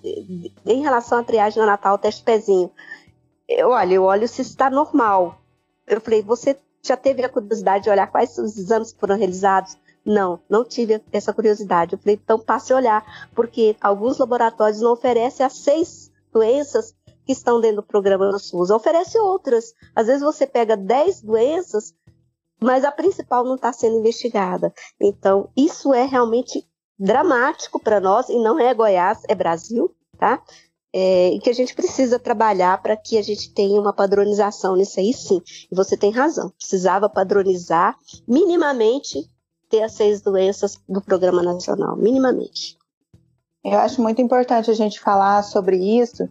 [0.64, 2.70] em relação à triagem neonatal, teste pezinho.
[3.46, 5.38] Eu, olha, eu olho se está normal.
[5.86, 9.76] Eu falei, você já teve a curiosidade de olhar quais os exames que foram realizados?
[10.08, 11.92] Não, não tive essa curiosidade.
[11.92, 16.94] Eu falei, então passe a olhar, porque alguns laboratórios não oferecem as seis doenças
[17.26, 19.74] que estão dentro do programa do SUS, oferece outras.
[19.94, 21.92] Às vezes você pega dez doenças,
[22.58, 24.72] mas a principal não está sendo investigada.
[24.98, 26.66] Então, isso é realmente
[26.98, 30.42] dramático para nós, e não é Goiás, é Brasil, tá?
[30.90, 34.98] É, e que a gente precisa trabalhar para que a gente tenha uma padronização nisso
[34.98, 35.42] aí, sim.
[35.70, 37.94] E você tem razão, precisava padronizar
[38.26, 39.30] minimamente
[39.68, 42.76] ter as seis doenças do Programa Nacional, minimamente.
[43.64, 46.28] Eu acho muito importante a gente falar sobre isso,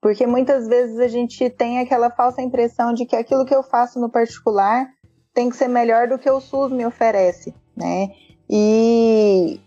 [0.00, 3.98] porque muitas vezes a gente tem aquela falsa impressão de que aquilo que eu faço
[3.98, 4.88] no particular
[5.32, 8.10] tem que ser melhor do que o SUS me oferece, né?
[8.48, 9.58] E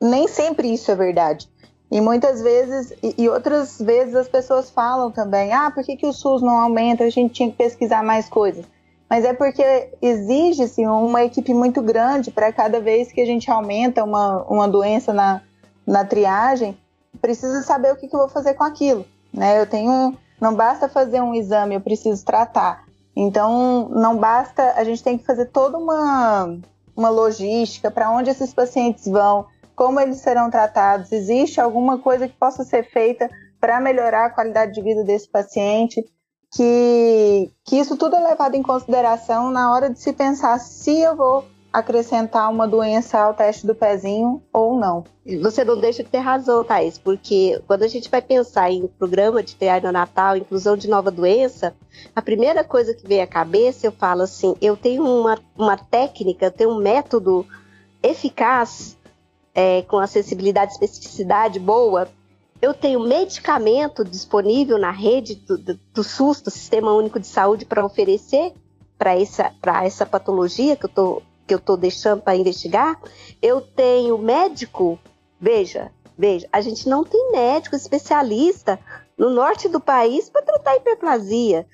[0.00, 1.48] nem sempre isso é verdade.
[1.90, 6.12] E muitas vezes, e outras vezes as pessoas falam também, ah, por que, que o
[6.12, 7.04] SUS não aumenta?
[7.04, 8.66] A gente tinha que pesquisar mais coisas
[9.08, 14.04] mas é porque exige-se uma equipe muito grande para cada vez que a gente aumenta
[14.04, 15.40] uma, uma doença na,
[15.86, 16.78] na triagem,
[17.20, 19.06] precisa saber o que, que eu vou fazer com aquilo.
[19.32, 19.60] Né?
[19.60, 20.16] Eu tenho.
[20.40, 22.84] Não basta fazer um exame, eu preciso tratar.
[23.16, 24.74] Então, não basta.
[24.76, 26.58] A gente tem que fazer toda uma,
[26.94, 32.36] uma logística para onde esses pacientes vão, como eles serão tratados, existe alguma coisa que
[32.36, 33.28] possa ser feita
[33.60, 36.04] para melhorar a qualidade de vida desse paciente
[36.50, 41.16] que, que isso tudo é levado em consideração na hora de se pensar se eu
[41.16, 45.04] vou acrescentar uma doença ao teste do pezinho ou não.
[45.42, 49.42] Você não deixa de ter razão, Thais, porque quando a gente vai pensar em programa
[49.42, 51.74] de triagem natal, inclusão de nova doença,
[52.16, 56.46] a primeira coisa que vem à cabeça, eu falo assim, eu tenho uma, uma técnica,
[56.46, 57.46] eu tenho um método
[58.02, 58.96] eficaz,
[59.54, 62.08] é, com acessibilidade especificidade boa,
[62.60, 67.64] eu tenho medicamento disponível na rede do, do, do SUS, do Sistema Único de Saúde,
[67.64, 68.52] para oferecer
[68.98, 73.00] para essa, essa patologia que eu estou que eu deixando para investigar,
[73.40, 74.98] eu tenho médico,
[75.40, 78.78] veja, veja, a gente não tem médico especialista
[79.16, 81.66] no norte do país para tratar hiperplasia.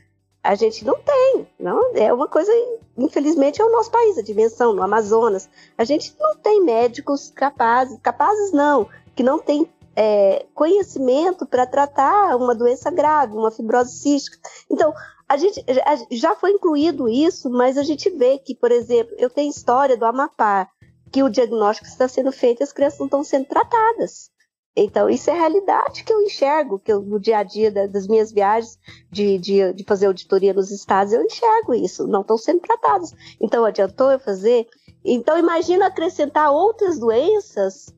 [0.44, 2.52] A gente não tem, não é uma coisa,
[2.96, 5.48] infelizmente é o nosso país, a dimensão no Amazonas.
[5.76, 12.36] A gente não tem médicos capazes, capazes não, que não tem é, conhecimento para tratar
[12.36, 14.38] uma doença grave, uma fibrose cística.
[14.70, 14.92] Então,
[15.28, 15.64] a gente
[16.10, 20.04] já foi incluído isso, mas a gente vê que, por exemplo, eu tenho história do
[20.04, 20.68] Amapá,
[21.10, 24.30] que o diagnóstico está sendo feito e as crianças não estão sendo tratadas.
[24.76, 28.08] Então, isso é a realidade que eu enxergo, que eu, no dia a dia das
[28.08, 28.76] minhas viagens
[29.08, 33.12] de, de, de fazer auditoria nos estados, eu enxergo isso, não estão sendo tratados.
[33.40, 34.66] Então, adiantou eu fazer?
[35.04, 37.94] Então, imagina acrescentar outras doenças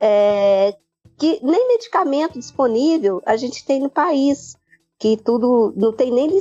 [0.00, 0.74] é,
[1.18, 4.56] que nem medicamento disponível a gente tem no país
[4.98, 6.40] que tudo não tem nem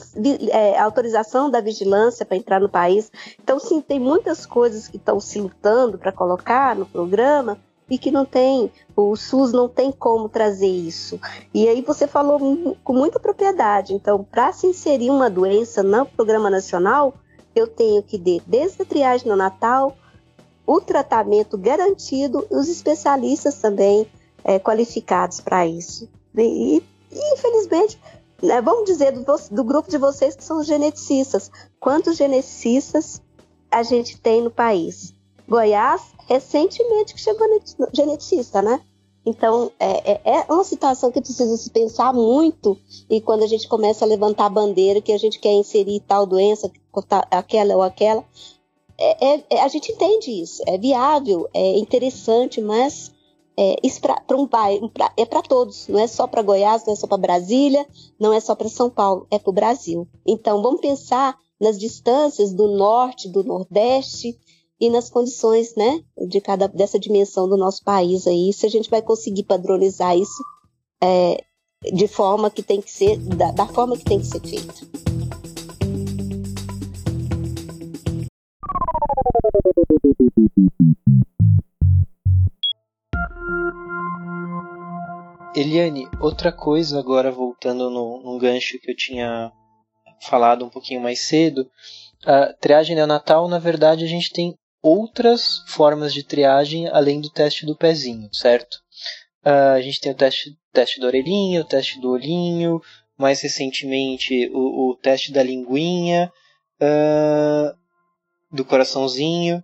[0.50, 3.12] é, autorização da vigilância para entrar no país.
[3.42, 7.58] Então, sim, tem muitas coisas que estão se lutando para colocar no programa
[7.90, 11.20] e que não tem, o SUS não tem como trazer isso.
[11.54, 12.40] E aí você falou
[12.84, 13.94] com muita propriedade.
[13.94, 17.14] Então, para se inserir uma doença no programa nacional,
[17.54, 19.96] eu tenho que ter desde a triagem no Natal,
[20.66, 24.08] o tratamento garantido e os especialistas também
[24.46, 26.08] é, qualificados para isso.
[26.38, 26.78] E,
[27.12, 28.00] e, infelizmente,
[28.42, 31.50] né, vamos dizer do, do, grupo de vocês que são geneticistas.
[31.80, 33.22] Quantos geneticistas
[33.72, 35.14] a gente tem no país?
[35.50, 37.48] Goiás, recentemente que chegou
[37.92, 38.80] geneticista, né?
[39.26, 42.78] Então, é, é, é, uma situação que precisa se pensar muito,
[43.10, 46.28] e quando a gente começa a levantar a bandeira que a gente quer inserir tal
[46.28, 46.72] doença,
[47.32, 48.24] aquela ou aquela,
[48.98, 53.12] é, é, é, a gente entende isso, é viável, é interessante, mas
[53.58, 56.96] é, isso para um bairro, é para todos, não é só para Goiás, não é
[56.96, 57.88] só para Brasília,
[58.20, 60.08] não é só para São Paulo, é para o Brasil.
[60.26, 64.38] Então vamos pensar nas distâncias do norte, do nordeste
[64.80, 68.90] e nas condições, né, de cada dessa dimensão do nosso país aí, se a gente
[68.90, 70.44] vai conseguir padronizar isso
[71.02, 71.42] é,
[71.94, 75.06] de forma que tem que ser, da, da forma que tem que ser feita.
[85.56, 89.52] Eliane, outra coisa agora voltando no, num gancho que eu tinha
[90.22, 91.70] falado um pouquinho mais cedo,
[92.26, 97.66] a triagem neonatal, na verdade, a gente tem outras formas de triagem além do teste
[97.66, 98.76] do pezinho, certo?
[99.46, 102.82] Uh, a gente tem o teste, teste do orelhinho, o teste do olhinho,
[103.18, 106.32] mais recentemente o, o teste da linguinha,
[106.82, 107.76] uh,
[108.52, 109.64] do coraçãozinho.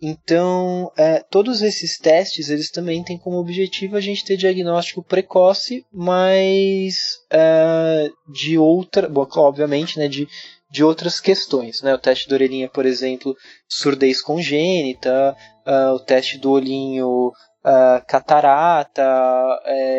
[0.00, 5.84] Então, é, todos esses testes, eles também têm como objetivo a gente ter diagnóstico precoce,
[5.92, 10.28] mas é, de outra, bom, obviamente, né, de,
[10.70, 11.82] de outras questões.
[11.82, 11.94] Né?
[11.94, 13.36] O teste da orelhinha, por exemplo,
[13.68, 15.34] surdez congênita,
[15.66, 19.02] uh, o teste do olhinho, uh, catarata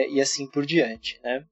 [0.10, 1.20] e assim por diante.
[1.24, 1.44] Né?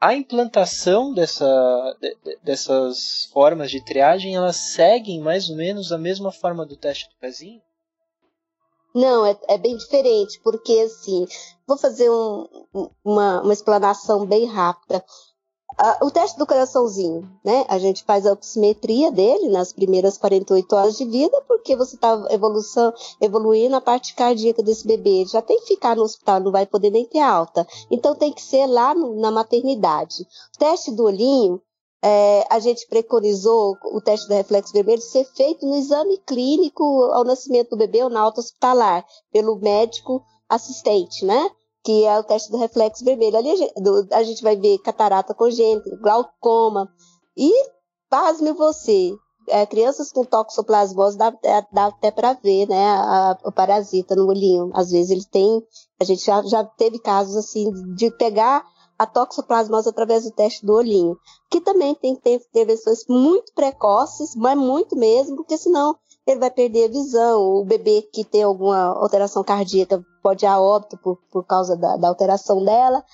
[0.00, 1.96] A implantação dessa,
[2.42, 7.16] dessas formas de triagem, elas seguem mais ou menos a mesma forma do teste do
[7.18, 7.62] pezinho?
[8.94, 11.26] Não, é, é bem diferente, porque assim,
[11.66, 12.46] vou fazer um,
[13.02, 15.04] uma, uma explanação bem rápida
[16.00, 17.64] o teste do coraçãozinho, né?
[17.68, 22.16] A gente faz a oximetria dele nas primeiras 48 horas de vida, porque você está
[23.20, 25.24] evoluindo a parte cardíaca desse bebê.
[25.26, 27.66] já tem que ficar no hospital, não vai poder nem ter alta.
[27.90, 30.22] Então tem que ser lá no, na maternidade.
[30.54, 31.60] O teste do olhinho,
[32.02, 37.24] é, a gente preconizou o teste do reflexo vermelho ser feito no exame clínico ao
[37.24, 41.50] nascimento do bebê ou na alta hospitalar, pelo médico assistente, né?
[41.84, 43.36] Que é o teste do reflexo vermelho.
[43.36, 46.90] Ali a gente, do, a gente vai ver catarata congênita, glaucoma
[47.36, 47.52] e,
[48.08, 49.14] pasme você,
[49.48, 54.26] é, crianças com toxoplasmose dá, é, dá até para ver, né, a, o parasita no
[54.26, 54.70] olhinho.
[54.72, 55.62] Às vezes ele tem,
[56.00, 58.64] a gente já, já teve casos assim de pegar
[58.98, 61.18] a toxoplasmose através do teste do olhinho,
[61.50, 65.96] que também tem que ter intervenções muito precoces, mas muito mesmo, porque senão
[66.26, 67.42] ele vai perder a visão.
[67.42, 71.96] O bebê que tem alguma alteração cardíaca pode ir a óbito por, por causa da,
[71.96, 73.04] da alteração dela.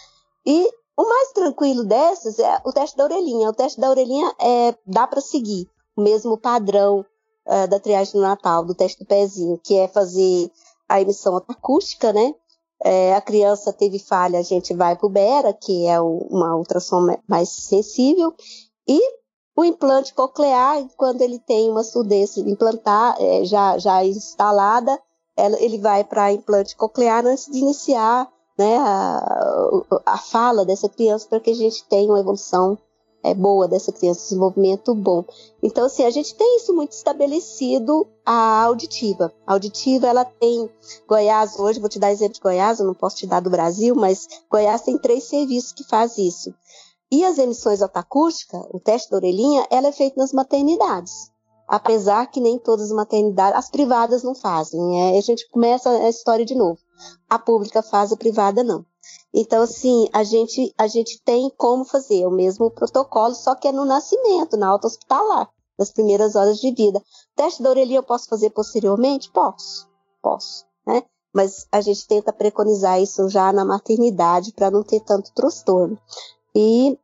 [0.47, 3.49] E o mais tranquilo dessas é o teste da orelhinha.
[3.49, 7.05] O teste da orelhinha é, dá para seguir o mesmo padrão
[7.47, 10.51] uh, da triagem do Natal, do teste do pezinho, que é fazer
[10.89, 12.35] a emissão acústica, né?
[12.83, 17.15] É, a criança teve falha, a gente vai para o BERA, que é uma ultrassom
[17.29, 18.35] mais sensível,
[18.89, 19.01] e
[19.61, 24.99] o implante coclear, quando ele tem uma surdez implantar, é, já, já instalada,
[25.37, 31.41] ele vai para implante coclear antes de iniciar né, a, a fala dessa criança para
[31.41, 32.79] que a gente tenha uma evolução
[33.23, 35.23] é boa dessa criança, desenvolvimento bom.
[35.63, 39.31] Então, assim, a gente tem isso muito estabelecido, a auditiva.
[39.47, 40.71] A auditiva, ela tem,
[41.07, 43.95] Goiás hoje, vou te dar exemplo de Goiás, eu não posso te dar do Brasil,
[43.95, 46.55] mas Goiás tem três serviços que faz isso.
[47.13, 51.31] E as emissões autoacústicas, o teste da orelhinha, ela é feito nas maternidades.
[51.67, 55.01] Apesar que nem todas as maternidades, as privadas não fazem.
[55.01, 56.79] É, a gente começa a história de novo.
[57.29, 58.85] A pública faz, a privada não.
[59.33, 63.73] Então, assim, a gente, a gente tem como fazer o mesmo protocolo, só que é
[63.73, 65.49] no nascimento, na alta hospitalar,
[65.79, 67.03] nas primeiras horas de vida.
[67.37, 69.31] Teste da orelhinha eu posso fazer posteriormente?
[69.33, 69.89] Posso,
[70.21, 71.03] posso, né?
[71.33, 75.97] Mas a gente tenta preconizar isso já na maternidade para não ter tanto transtorno.
[76.55, 76.98] E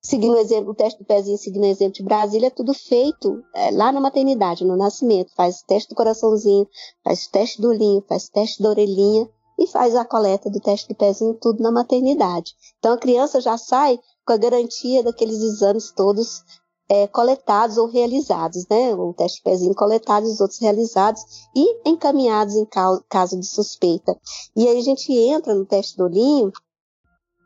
[0.00, 3.42] seguindo o exemplo, o teste do pezinho, seguindo o exemplo de Brasília, é tudo feito
[3.54, 5.32] é, lá na maternidade, no nascimento.
[5.34, 6.68] Faz o teste do coraçãozinho,
[7.04, 9.28] faz o teste do olhinho, faz o teste da orelhinha
[9.58, 12.52] e faz a coleta do teste do pezinho, tudo na maternidade.
[12.78, 16.42] Então a criança já sai com a garantia daqueles exames todos
[16.88, 18.94] é, coletados ou realizados, né?
[18.94, 21.20] O teste do pezinho coletado, os outros realizados
[21.54, 22.66] e encaminhados em
[23.08, 24.16] caso de suspeita.
[24.54, 26.52] E aí a gente entra no teste do olhinho,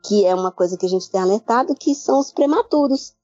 [0.03, 3.15] que é uma coisa que a gente tem alertado, que são os prematuros,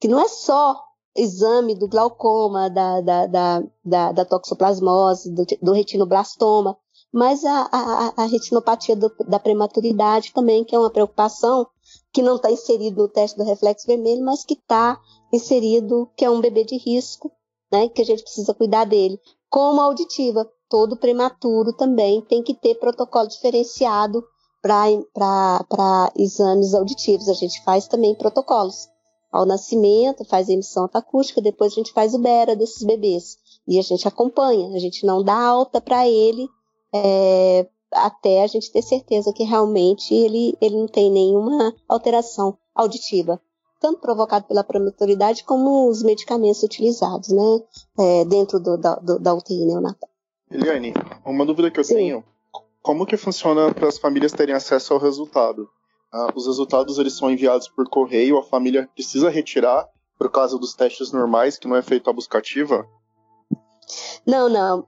[0.00, 0.82] que não é só
[1.16, 6.76] exame do glaucoma, da, da, da, da, da toxoplasmose, do, do retinoblastoma,
[7.12, 11.66] mas a, a, a retinopatia do, da prematuridade também, que é uma preocupação
[12.12, 15.00] que não está inserido no teste do reflexo vermelho, mas que está
[15.32, 17.32] inserido, que é um bebê de risco,
[17.72, 19.18] né, que a gente precisa cuidar dele.
[19.50, 24.22] Como auditiva, todo prematuro também tem que ter protocolo diferenciado
[24.60, 27.28] para exames auditivos.
[27.28, 28.88] A gente faz também protocolos.
[29.30, 33.36] Ao nascimento, faz emissão acústica, depois a gente faz o BERA desses bebês.
[33.66, 36.48] E a gente acompanha, a gente não dá alta para ele
[36.94, 43.40] é, até a gente ter certeza que realmente ele, ele não tem nenhuma alteração auditiva,
[43.80, 47.62] tanto provocado pela prematuridade como os medicamentos utilizados, né,
[47.98, 50.08] é, dentro do, da, do, da UTI neonatal.
[50.50, 50.94] Eliane,
[51.24, 51.96] uma dúvida que eu Sim.
[51.96, 52.24] tenho,
[52.88, 55.68] como que funciona para as famílias terem acesso ao resultado?
[56.10, 59.86] Ah, os resultados eles são enviados por correio, a família precisa retirar
[60.18, 62.88] por causa dos testes normais, que não é feito a buscativa?
[64.26, 64.86] Não, não.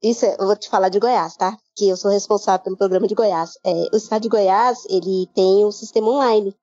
[0.00, 1.56] Isso é, eu vou te falar de Goiás, tá?
[1.74, 3.58] Que eu sou responsável pelo programa de Goiás.
[3.66, 6.54] É, o estado de Goiás, ele tem um sistema online.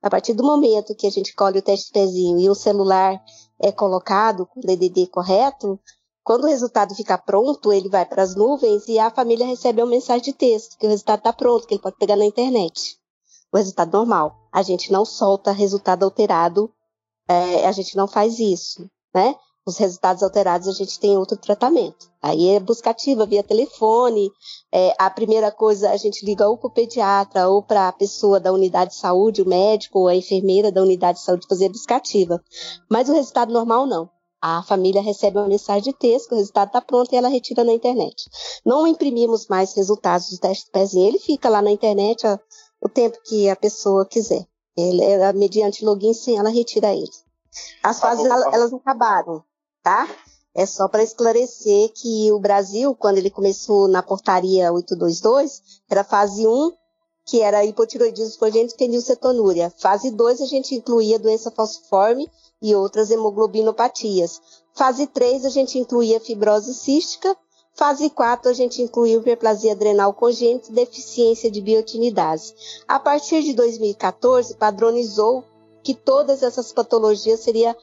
[0.00, 3.20] A partir do momento que a gente colhe o teste pezinho e o celular
[3.60, 5.80] é colocado com o DDD correto,
[6.28, 9.88] quando o resultado ficar pronto, ele vai para as nuvens e a família recebe uma
[9.88, 12.98] mensagem de texto que o resultado está pronto, que ele pode pegar na internet.
[13.50, 14.36] O resultado normal.
[14.52, 16.70] A gente não solta resultado alterado,
[17.26, 19.36] é, a gente não faz isso, né?
[19.64, 22.10] os resultados alterados, a gente tem outro tratamento.
[22.20, 24.30] Aí é buscativa via telefone.
[24.70, 28.38] É, a primeira coisa, a gente liga ou para o pediatra ou para a pessoa
[28.38, 31.72] da unidade de saúde, o médico ou a enfermeira da unidade de saúde fazer a
[31.72, 32.38] buscativa.
[32.90, 34.10] Mas o resultado normal não.
[34.40, 37.72] A família recebe uma mensagem de texto, o resultado está pronto e ela retira na
[37.72, 38.30] internet.
[38.64, 42.38] Não imprimimos mais resultados do teste do pezinho, ele fica lá na internet ó,
[42.80, 44.46] o tempo que a pessoa quiser.
[44.76, 47.10] Ele, ela, mediante login, sim, ela retira ele.
[47.82, 49.42] As fases, elas não acabaram
[49.88, 50.08] tá?
[50.54, 56.46] É só para esclarecer que o Brasil, quando ele começou na portaria 822, era fase
[56.46, 56.72] 1,
[57.24, 59.72] que era hipotiroidismo congênito e cetonúria.
[59.78, 62.28] Fase 2, a gente incluía doença falciforme
[62.60, 64.40] e outras hemoglobinopatias.
[64.74, 67.36] Fase 3, a gente incluía fibrose cística.
[67.74, 72.54] Fase 4, a gente incluía hiperplasia adrenal congênita e deficiência de biotinidase.
[72.86, 75.44] A partir de 2014, padronizou
[75.82, 77.74] que todas essas patologias seriam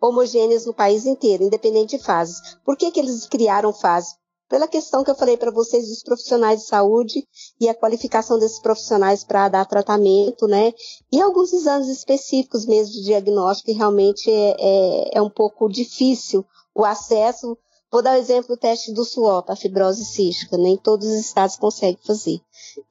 [0.00, 2.56] homogêneas no país inteiro, independente de fases.
[2.64, 4.16] Por que, que eles criaram fases?
[4.52, 7.26] Pela questão que eu falei para vocês dos profissionais de saúde
[7.58, 10.74] e a qualificação desses profissionais para dar tratamento, né?
[11.10, 16.44] E alguns exames específicos mesmo de diagnóstico, que realmente é, é, é um pouco difícil
[16.74, 17.56] o acesso.
[17.90, 21.56] Vou dar o exemplo do teste do suor para fibrose cística, nem todos os estados
[21.56, 22.38] conseguem fazer.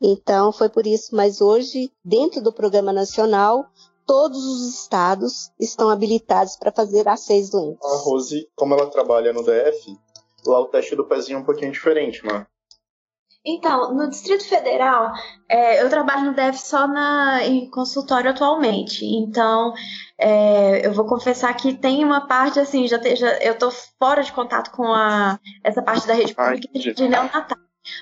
[0.01, 3.67] Então, foi por isso, mas hoje, dentro do programa nacional,
[4.07, 7.85] todos os estados estão habilitados para fazer as seis doenças.
[7.85, 9.95] A Rose, como ela trabalha no DF,
[10.45, 12.45] lá o teste do pezinho é um pouquinho diferente, né?
[13.43, 15.11] Então, no Distrito Federal,
[15.49, 19.03] é, eu trabalho no DF só na, em consultório atualmente.
[19.03, 19.73] Então,
[20.17, 24.21] é, eu vou confessar que tem uma parte, assim, já, te, já eu tô fora
[24.21, 27.57] de contato com a, essa parte da rede pública Ai, de neonatal.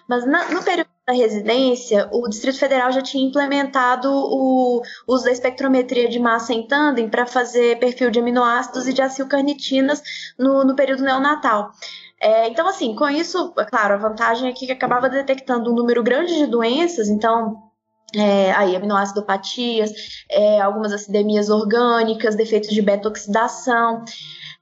[0.09, 5.31] Mas na, no período da residência, o Distrito Federal já tinha implementado o uso da
[5.31, 10.03] espectrometria de massa em tandem para fazer perfil de aminoácidos e de acilcarnitinas
[10.37, 11.71] no, no período neonatal.
[12.21, 16.03] É, então, assim, com isso, é claro, a vantagem é que acabava detectando um número
[16.03, 17.69] grande de doenças, então
[18.15, 19.91] é, aí aminoacidopatias,
[20.29, 24.03] é, algumas acidemias orgânicas, defeitos de beta-oxidação.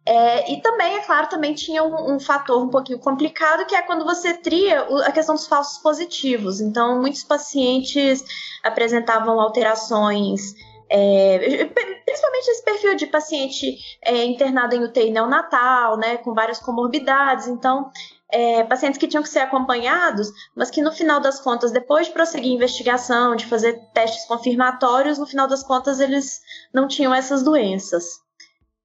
[0.05, 3.81] É, e também, é claro, também tinha um, um, fator um pouquinho complicado, que é
[3.81, 6.61] quando você tria a questão dos falsos positivos.
[6.61, 8.23] Então, muitos pacientes
[8.63, 10.53] apresentavam alterações,
[10.89, 11.65] é,
[12.05, 17.47] principalmente esse perfil de paciente é, internado em UTI neonatal, né, com várias comorbidades.
[17.47, 17.91] Então,
[18.31, 22.13] é, pacientes que tinham que ser acompanhados, mas que no final das contas, depois de
[22.13, 26.41] prosseguir a investigação, de fazer testes confirmatórios, no final das contas eles
[26.73, 28.05] não tinham essas doenças.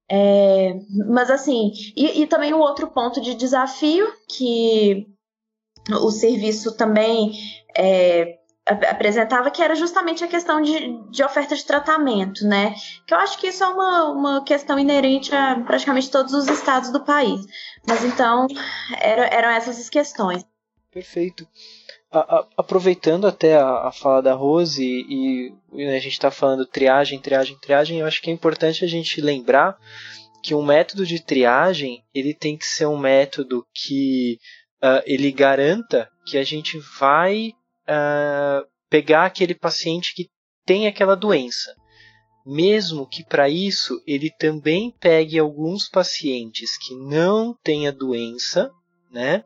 [0.09, 0.75] É,
[1.07, 5.07] mas assim, e, e, também o outro ponto de desafio que
[5.89, 7.31] o serviço também
[7.75, 12.73] é, apresentava que era justamente a questão de, de oferta de tratamento, né?
[13.05, 16.89] Que eu acho que isso é uma, uma questão inerente a praticamente todos os estados
[16.89, 17.45] do país.
[17.85, 18.47] Mas então,
[19.01, 20.45] era, eram essas as questões.
[20.91, 21.45] Perfeito.
[22.11, 26.65] A, a, aproveitando até a, a, fala da Rose e, e a gente está falando
[26.65, 29.77] triagem, triagem, triagem, eu acho que é importante a gente lembrar
[30.41, 34.37] que um método de triagem ele tem que ser um método que
[34.83, 37.53] uh, ele garanta que a gente vai
[37.87, 40.29] uh, pegar aquele paciente que
[40.65, 41.75] tem aquela doença.
[42.45, 48.69] Mesmo que para isso ele também pegue alguns pacientes que não têm a doença,
[49.09, 49.45] né?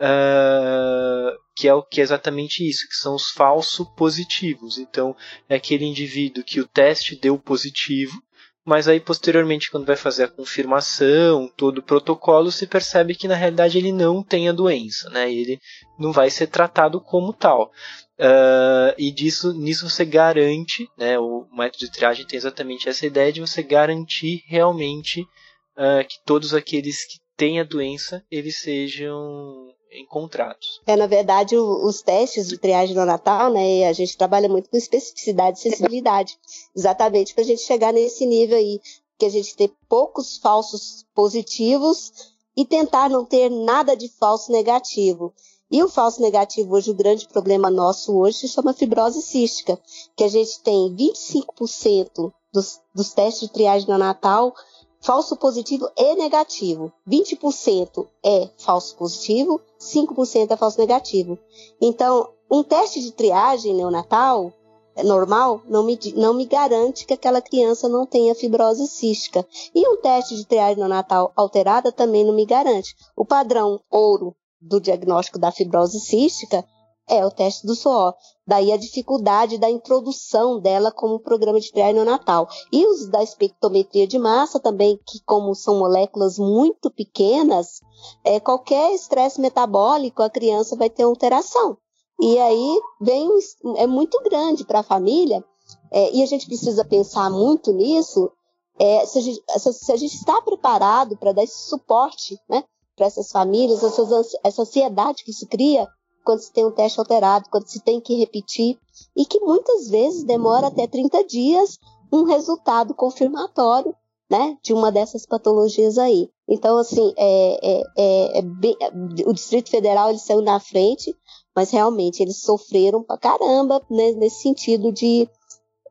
[0.00, 4.78] Uh, que é o que é exatamente isso, que são os falsos positivos.
[4.78, 5.14] Então,
[5.48, 8.22] é aquele indivíduo que o teste deu positivo,
[8.68, 13.34] mas aí posteriormente, quando vai fazer a confirmação, todo o protocolo, se percebe que na
[13.34, 15.32] realidade ele não tem a doença, né?
[15.32, 15.58] Ele
[15.98, 17.72] não vai ser tratado como tal.
[18.18, 23.32] Uh, e disso, nisso você garante, né, o método de triagem tem exatamente essa ideia
[23.32, 30.80] de você garantir realmente uh, que todos aqueles que têm a doença eles sejam encontrados.
[30.86, 34.68] É, na verdade, o, os testes de triagem no Natal, né, a gente trabalha muito
[34.68, 36.38] com especificidade e sensibilidade,
[36.76, 38.80] exatamente para a gente chegar nesse nível aí,
[39.18, 42.12] que a gente ter poucos falsos positivos
[42.56, 45.32] e tentar não ter nada de falso negativo.
[45.70, 49.78] E o falso negativo hoje, o grande problema nosso hoje se chama fibrose cística,
[50.16, 54.54] que a gente tem 25% dos, dos testes de triagem neonatal
[55.00, 56.92] falso positivo e negativo.
[57.08, 61.38] 20% é falso positivo, 5% é falso negativo.
[61.80, 64.52] Então, um teste de triagem neonatal
[64.96, 69.46] é normal não me, não me garante que aquela criança não tenha fibrose cística.
[69.74, 72.96] E um teste de triagem neonatal alterada também não me garante.
[73.16, 76.64] O padrão ouro do diagnóstico da fibrose cística
[77.08, 78.14] é o teste do suor.
[78.48, 82.48] Daí a dificuldade da introdução dela como programa de triagem neonatal.
[82.72, 87.82] E os da espectrometria de massa também, que como são moléculas muito pequenas,
[88.24, 91.76] é, qualquer estresse metabólico a criança vai ter alteração.
[92.18, 93.28] E aí vem,
[93.76, 95.44] é muito grande para a família,
[95.92, 98.32] é, e a gente precisa pensar muito nisso,
[98.80, 102.64] é, se, a gente, se, a gente, está preparado para dar esse suporte né,
[102.96, 105.86] para essas famílias, essas, essa ansiedade que isso cria
[106.28, 108.78] quando se tem um teste alterado, quando se tem que repetir,
[109.16, 111.78] e que muitas vezes demora até 30 dias
[112.12, 113.96] um resultado confirmatório
[114.30, 116.28] né, de uma dessas patologias aí.
[116.46, 118.76] Então, assim, é, é, é, é bem,
[119.24, 121.16] o Distrito Federal ele saiu na frente,
[121.56, 125.26] mas realmente eles sofreram pra caramba né, nesse sentido de,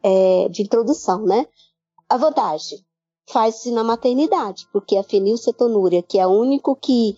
[0.03, 1.47] é, de introdução, né?
[2.07, 2.77] A vantagem,
[3.27, 7.15] faz-se na maternidade, porque a fenilcetonúria, que é o único que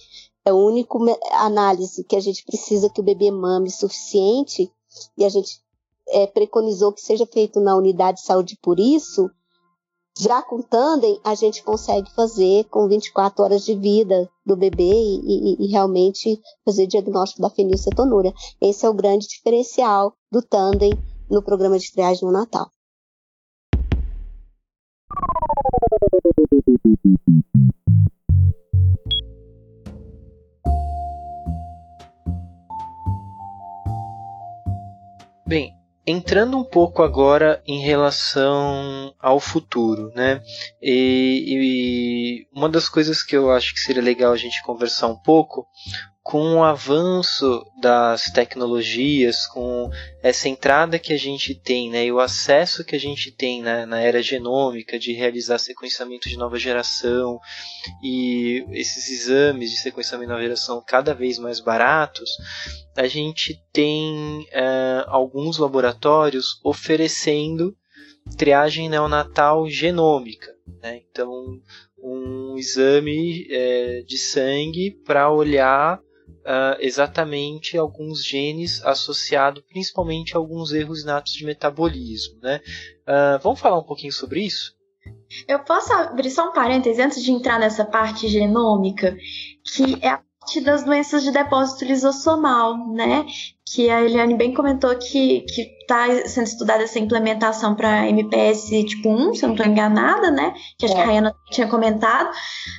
[0.49, 0.97] é a única
[1.33, 4.71] análise que a gente precisa que o bebê mame suficiente
[5.15, 5.61] e a gente
[6.09, 9.29] é, preconizou que seja feito na unidade de saúde por isso,
[10.17, 15.19] já com tandem a gente consegue fazer com 24 horas de vida do bebê e,
[15.23, 18.33] e, e realmente fazer diagnóstico da fenilcetonúria.
[18.59, 20.91] Esse é o grande diferencial do tandem
[21.29, 22.69] no programa de triagem no Natal.
[36.09, 40.41] Entrando um pouco agora em relação ao futuro, né?
[40.81, 45.15] E, e, uma das coisas que eu acho que seria legal a gente conversar um
[45.15, 45.67] pouco
[46.29, 49.89] com o avanço das tecnologias, com
[50.21, 53.83] essa entrada que a gente tem, né, e o acesso que a gente tem né,
[53.87, 57.39] na era genômica de realizar sequenciamento de nova geração
[58.03, 62.29] e esses exames de sequenciamento de nova geração cada vez mais baratos,
[62.95, 67.75] a gente tem uh, alguns laboratórios oferecendo
[68.37, 70.53] triagem neonatal genômica.
[70.79, 71.01] Né?
[71.09, 71.59] Então,
[71.97, 75.99] um exame é, de sangue para olhar
[76.49, 82.39] uh, exatamente alguns genes associados principalmente a alguns erros inatos de metabolismo.
[82.41, 82.59] Né?
[83.07, 84.73] Uh, vamos falar um pouquinho sobre isso?
[85.47, 89.15] Eu posso abrir só um parêntese antes de entrar nessa parte genômica,
[89.73, 93.25] que é a parte das doenças de depósito lisossomal, né?
[93.73, 99.09] Que a Eliane bem comentou que, que está sendo estudada essa implementação para MPS tipo
[99.09, 100.53] 1, se eu não estou enganada, né?
[100.77, 100.97] Que acho é.
[100.97, 101.05] que a.
[101.05, 102.29] Rayana tinha comentado.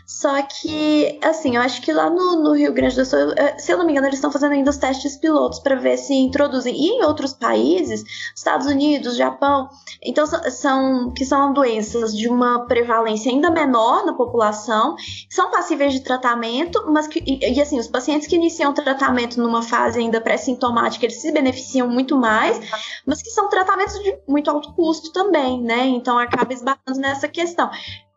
[0.07, 3.19] Só que, assim, eu acho que lá no, no, Rio Grande do Sul,
[3.59, 6.15] se eu não me engano, eles estão fazendo ainda os testes pilotos para ver se
[6.15, 6.75] introduzem.
[6.75, 9.69] E em outros países, Estados Unidos, Japão,
[10.03, 14.95] então são que são doenças de uma prevalência ainda menor na população,
[15.29, 19.63] são passíveis de tratamento, mas que, e, e assim, os pacientes que iniciam tratamento numa
[19.63, 22.61] fase ainda pré-sintomática, eles se beneficiam muito mais
[23.07, 25.87] mas que são tratamentos de muito alto custo também, né?
[25.87, 27.71] Então acaba esbarrando nessa questão.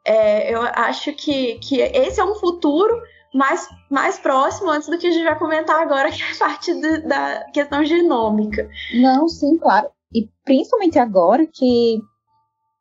[0.05, 3.01] É, eu acho que, que esse é um futuro
[3.33, 6.73] mais, mais próximo antes do que a gente vai comentar agora, que é a parte
[7.07, 8.69] da questão genômica.
[8.95, 9.89] Não, sim, claro.
[10.13, 11.99] E principalmente agora que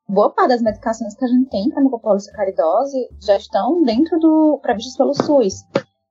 [0.09, 4.97] boa parte das medicações que a gente tem para mucopolissacaridose já estão dentro do previstas
[4.97, 5.65] pelo SUS.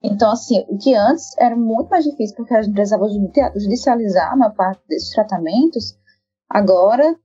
[0.04, 3.06] Então, assim, o que antes era muito mais difícil porque a gente precisava
[3.56, 5.96] judicializar uma parte desses tratamentos,
[6.50, 7.16] agora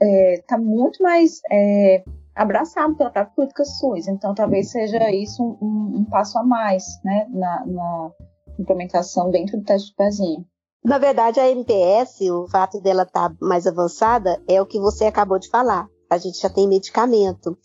[0.00, 2.04] está é, muito mais é,
[2.34, 4.08] abraçado pela própria política SUS.
[4.08, 8.10] Então, talvez seja isso um, um passo a mais né, na, na,
[8.58, 10.44] implementação dentro do teste de pezinho.
[10.84, 15.06] Na verdade, a MPS, o fato dela estar tá mais avançada, é o que você
[15.06, 17.56] acabou de falar a gente já tem medicamento.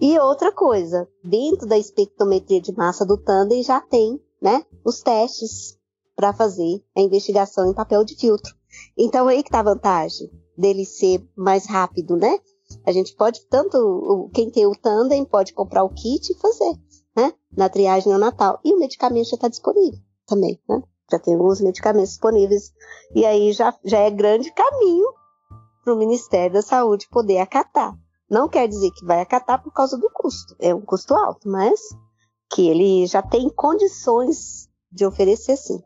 [0.00, 5.78] E outra coisa, dentro da espectrometria de massa do Tandem já tem, né, os testes
[6.16, 8.54] para fazer a investigação em papel de filtro.
[8.96, 12.38] Então aí que tá a vantagem dele ser mais rápido, né?
[12.86, 16.74] A gente pode tanto quem tem o Tandem pode comprar o kit e fazer,
[17.16, 17.32] né?
[17.54, 20.82] Na triagem neonatal e o medicamento já está disponível também, né?
[21.10, 22.72] Já tem alguns medicamentos disponíveis
[23.14, 25.06] e aí já, já é grande caminho
[25.82, 27.94] para o Ministério da Saúde poder acatar.
[28.30, 31.80] Não quer dizer que vai acatar por causa do custo, é um custo alto, mas
[32.52, 35.80] que ele já tem condições de oferecer sim.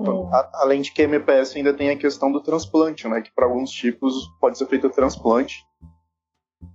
[0.00, 3.20] Então, além de que a MPS ainda tem a questão do transplante, né?
[3.20, 5.64] Que para alguns tipos pode ser feito transplante.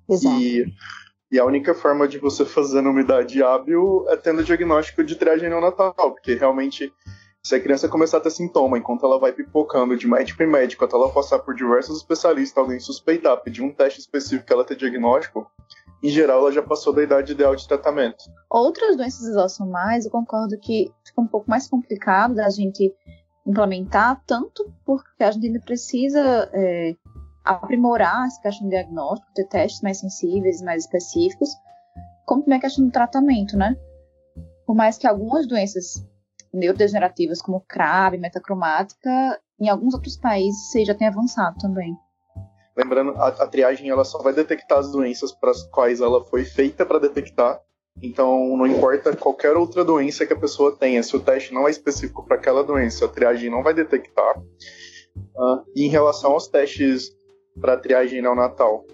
[0.09, 0.39] Exato.
[0.39, 0.65] E,
[1.29, 5.49] e, a única forma de você fazer na umidade hábil é tendo diagnóstico de triagem
[5.49, 6.91] neonatal, porque realmente
[7.47, 10.83] se a criança começar a ter sintoma enquanto ela vai pipocando de médico em médico,
[10.83, 15.49] até ela passar por diversos especialistas, alguém suspeitar, pedir um teste específico ela ter diagnóstico,
[16.03, 18.25] em geral ela já passou da idade ideal de tratamento.
[18.49, 22.93] Outras doenças isossomais, eu concordo que fica um pouco mais complicado da gente
[23.45, 26.95] implementar, tanto porque a gente ainda precisa é,
[27.45, 31.49] aprimorar essa questão de diagnóstico, ter testes mais sensíveis, mais específicos,
[32.25, 33.77] como também a questão do tratamento, né?
[34.65, 36.05] Por mais que algumas doenças
[36.53, 41.95] neurodegenerativas como CRAB, metacromática, em alguns outros países você já tem avançado também.
[42.75, 46.45] Lembrando, a, a triagem ela só vai detectar as doenças para as quais ela foi
[46.45, 47.59] feita para detectar.
[48.01, 51.71] Então, não importa qualquer outra doença que a pessoa tenha, se o teste não é
[51.71, 54.39] específico para aquela doença, a triagem não vai detectar.
[54.39, 57.09] Uh, e em relação aos testes
[57.59, 58.85] para triagem neonatal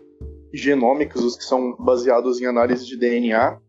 [0.54, 3.60] genômicos, os que são baseados em análise de DNA,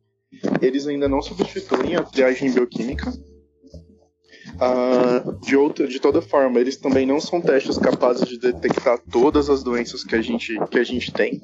[0.61, 3.13] eles ainda não substituem a triagem bioquímica,
[4.55, 9.51] Uh, de, outra, de toda forma, eles também não são testes capazes de detectar todas
[9.51, 11.41] as doenças que a gente, que a gente tem,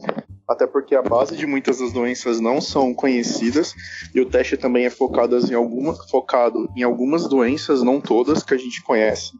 [0.49, 3.75] até porque a base de muitas das doenças não são conhecidas
[4.15, 8.55] e o teste também é focado em, alguma, focado em algumas doenças, não todas, que
[8.55, 9.33] a gente conhece.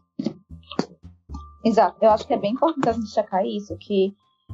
[1.63, 4.13] Exato, eu acho que é bem importante destacar isso, que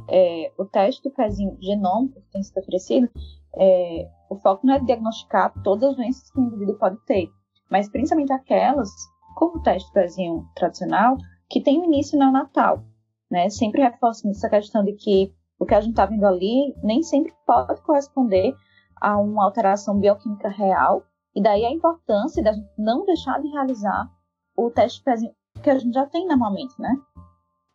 [0.09, 3.09] é, o teste do pezinho genômico que tem sido oferecido,
[3.55, 7.29] é, o foco não é diagnosticar todas as doenças que o indivíduo pode ter,
[7.69, 8.89] mas principalmente aquelas,
[9.35, 11.17] como o teste do pezinho tradicional,
[11.49, 12.83] que tem início neonatal.
[13.29, 13.49] Né?
[13.49, 17.33] Sempre reforçando essa questão de que o que a gente está vendo ali nem sempre
[17.45, 18.53] pode corresponder
[19.01, 21.03] a uma alteração bioquímica real,
[21.35, 24.09] e daí a importância da gente não deixar de realizar
[24.55, 26.95] o teste de pezinho que a gente já tem normalmente, né?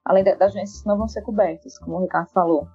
[0.05, 2.67] Além das doenças que não vão ser cobertas, como o Ricardo falou.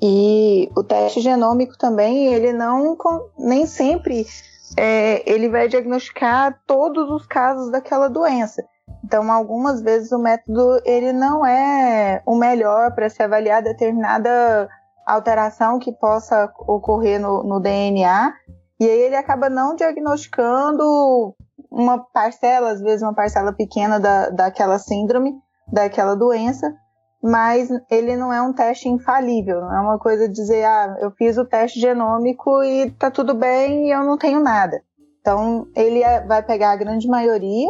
[0.00, 2.96] E o teste genômico também, ele não
[3.38, 4.26] nem sempre
[4.76, 8.62] é, ele vai diagnosticar todos os casos daquela doença.
[9.04, 14.68] Então, algumas vezes o método ele não é o melhor para se avaliar determinada
[15.06, 18.32] alteração que possa ocorrer no, no, DNA,
[18.80, 21.34] e aí ele acaba não diagnosticando
[21.70, 25.34] uma parcela, às vezes uma parcela pequena da, daquela síndrome,
[25.72, 26.72] daquela doença,
[27.22, 31.10] mas ele não é um teste infalível, não é uma coisa de dizer, ah, eu
[31.12, 34.82] fiz o teste genômico e tá tudo bem e eu não tenho nada.
[35.20, 37.68] Então, ele é, vai pegar a grande maioria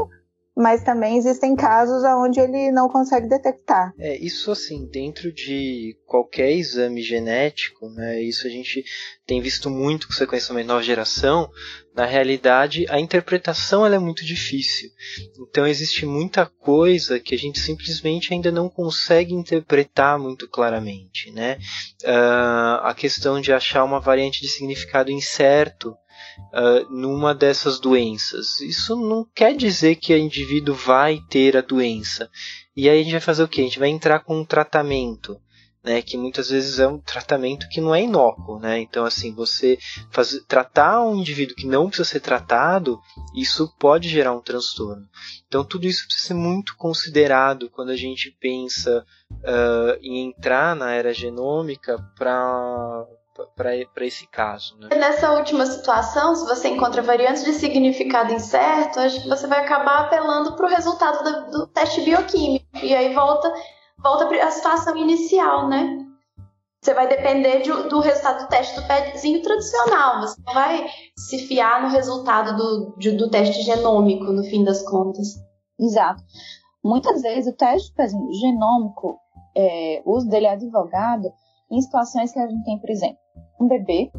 [0.56, 3.92] mas também existem casos onde ele não consegue detectar.
[3.98, 8.84] É, isso assim, dentro de qualquer exame genético, né, isso a gente
[9.26, 11.50] tem visto muito com sequenciamento nova geração,
[11.94, 14.90] na realidade a interpretação ela é muito difícil.
[15.48, 21.30] Então existe muita coisa que a gente simplesmente ainda não consegue interpretar muito claramente.
[21.30, 21.58] Né?
[22.02, 25.96] Uh, a questão de achar uma variante de significado incerto
[26.38, 28.60] uh, numa dessas doenças.
[28.60, 32.30] Isso não quer dizer que o indivíduo vai ter a doença.
[32.76, 33.60] E aí a gente vai fazer o que?
[33.60, 35.40] A gente vai entrar com um tratamento.
[35.84, 38.78] Né, que muitas vezes é um tratamento que não é inócuo, né?
[38.78, 39.76] Então, assim, você
[40.12, 43.00] fazer, tratar um indivíduo que não precisa ser tratado,
[43.34, 45.08] isso pode gerar um transtorno.
[45.48, 50.92] Então, tudo isso precisa ser muito considerado quando a gente pensa uh, em entrar na
[50.92, 53.04] era genômica para
[53.54, 54.76] para esse caso.
[54.78, 54.88] Né?
[54.96, 60.66] Nessa última situação, se você encontra variantes de significado incerto, você vai acabar apelando para
[60.66, 62.66] o resultado do, do, teste bioquímico.
[62.82, 63.52] E aí volta,
[63.98, 65.98] volta para a situação inicial, né?
[66.82, 70.20] Você vai depender de, do resultado do teste do pezinho tradicional.
[70.20, 70.86] Você não vai
[71.16, 75.28] se fiar no resultado do, de, do teste genômico, no fim das contas.
[75.78, 76.22] Exato.
[76.84, 79.16] Muitas vezes o teste do pezinho genômico,
[79.56, 81.32] é, o uso dele é advogado
[81.70, 83.21] em situações que a gente tem, por exemplo,
[83.62, 84.10] um bebê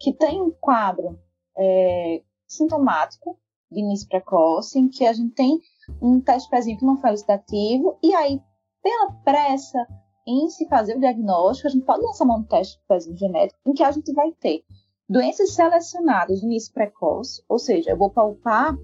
[0.00, 1.18] que tem um quadro
[1.56, 3.38] é, sintomático
[3.70, 5.58] de início precoce, em que a gente tem
[6.00, 8.40] um teste pezinho que não foi elucidativo, e aí,
[8.82, 9.86] pela pressa
[10.26, 13.82] em se fazer o diagnóstico, a gente pode lançar um teste pezinho genético, em que
[13.82, 14.62] a gente vai ter
[15.08, 18.76] doenças selecionadas de início precoce, ou seja, eu vou palpar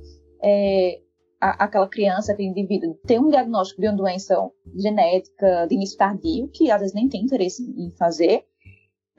[0.42, 1.00] é,
[1.40, 4.36] a, aquela criança, aquele indivíduo, ter um diagnóstico de uma doença
[4.76, 8.44] genética de início tardio, que às vezes nem tem interesse em fazer,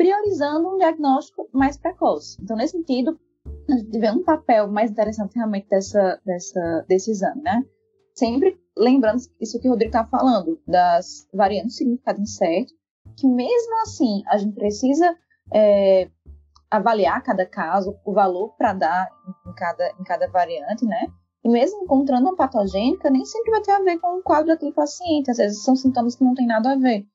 [0.03, 2.37] priorizando um diagnóstico mais precoce.
[2.41, 3.17] Então, nesse sentido,
[3.69, 7.63] a gente vê um papel mais interessante realmente dessa, dessa, desse exame, né?
[8.13, 12.73] Sempre lembrando isso que o Rodrigo está falando, das variantes significado incerto,
[13.17, 15.15] que mesmo assim a gente precisa
[15.53, 16.09] é,
[16.69, 19.07] avaliar cada caso, o valor para dar
[19.47, 21.07] em cada, em cada variante, né?
[21.45, 24.73] E mesmo encontrando uma patogênica, nem sempre vai ter a ver com o quadro daquele
[24.73, 25.31] paciente.
[25.31, 27.05] Às vezes são sintomas que não tem nada a ver.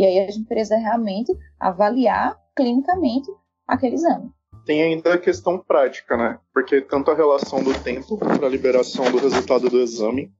[0.00, 3.30] E aí a gente precisa realmente avaliar clinicamente
[3.68, 4.30] aquele exame.
[4.64, 6.38] Tem ainda a questão prática, né?
[6.54, 10.32] Porque tanto a relação do tempo para a liberação do resultado do exame,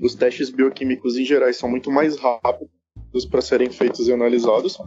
[0.00, 4.78] os testes bioquímicos em geral são muito mais rápidos para serem feitos e analisados.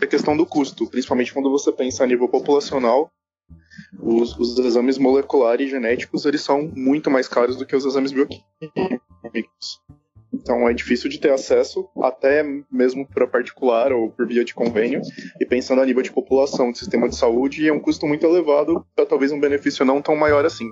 [0.00, 3.10] A questão do custo, principalmente quando você pensa a nível populacional,
[4.00, 8.10] os, os, exames moleculares e genéticos eles são muito mais caros do que os exames
[8.10, 9.82] bioquímicos.
[10.46, 15.00] Então é difícil de ter acesso, até mesmo para particular ou por via de convênio.
[15.40, 18.86] E pensando a nível de população, de sistema de saúde, é um custo muito elevado
[18.94, 20.70] para talvez um benefício não tão maior assim.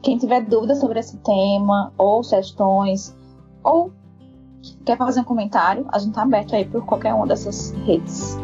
[0.02, 3.16] Quem tiver dúvidas sobre esse tema, ou sugestões,
[3.62, 3.92] ou
[4.84, 8.36] quer fazer um comentário, a gente está aberto aí por qualquer uma dessas redes.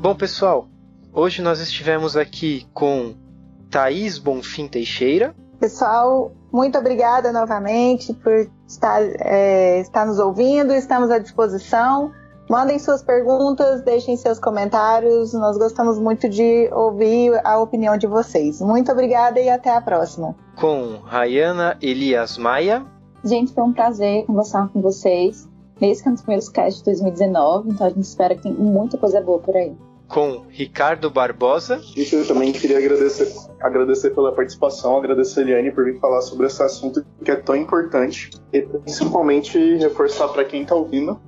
[0.00, 0.68] Bom, pessoal,
[1.12, 3.25] hoje nós estivemos aqui com
[3.70, 5.34] Thaís Bonfim Teixeira.
[5.58, 12.12] Pessoal, muito obrigada novamente por estar, é, estar nos ouvindo, estamos à disposição.
[12.48, 15.32] Mandem suas perguntas, deixem seus comentários.
[15.32, 18.60] Nós gostamos muito de ouvir a opinião de vocês.
[18.60, 20.36] Muito obrigada e até a próxima.
[20.54, 22.86] Com Rayana Elias Maia.
[23.24, 25.48] Gente, foi um prazer conversar com vocês.
[25.80, 28.52] Esse que é um dos primeiros casts de 2019, então a gente espera que tem
[28.52, 29.76] muita coisa boa por aí
[30.08, 31.80] com Ricardo Barbosa.
[31.96, 36.46] E eu também queria agradecer, agradecer pela participação, agradecer a Eliane por vir falar sobre
[36.46, 41.20] esse assunto que é tão importante e principalmente reforçar para quem está ouvindo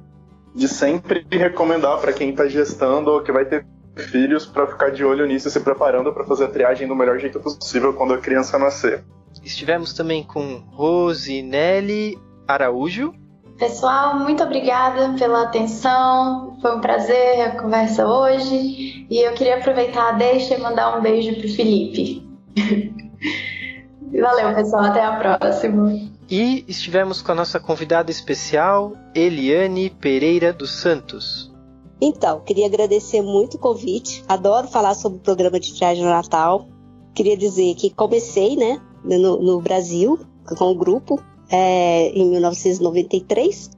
[0.55, 3.67] de sempre recomendar para quem está gestando ou que vai ter
[3.97, 7.19] filhos para ficar de olho nisso e se preparando para fazer a triagem do melhor
[7.19, 9.05] jeito possível quando a criança nascer.
[9.43, 13.13] estivemos também com Rosinelli Araújo.
[13.59, 16.57] Pessoal, muito obrigada pela atenção.
[16.63, 19.05] Foi um prazer a conversa hoje.
[19.11, 22.25] E eu queria aproveitar a deixa e mandar um beijo pro Felipe.
[24.21, 24.85] Valeu, pessoal.
[24.85, 25.93] Até a próxima.
[26.31, 31.53] E estivemos com a nossa convidada especial, Eliane Pereira dos Santos.
[32.01, 34.23] Então, queria agradecer muito o convite.
[34.29, 36.69] Adoro falar sobre o programa de triagem no Natal.
[37.13, 40.21] Queria dizer que comecei, né, no, no Brasil,
[40.57, 43.71] com o grupo, é, em 1993.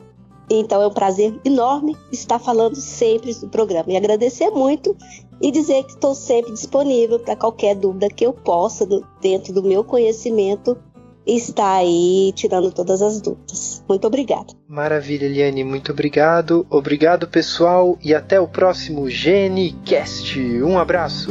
[0.51, 4.97] Então é um prazer enorme estar falando sempre do programa e agradecer muito
[5.41, 8.87] e dizer que estou sempre disponível para qualquer dúvida que eu possa,
[9.21, 10.77] dentro do meu conhecimento,
[11.25, 13.83] estar aí tirando todas as dúvidas.
[13.89, 14.53] Muito obrigada.
[14.69, 16.67] Maravilha, Eliane, muito obrigado.
[16.69, 20.39] Obrigado, pessoal, e até o próximo GNCast.
[20.63, 21.31] Um abraço.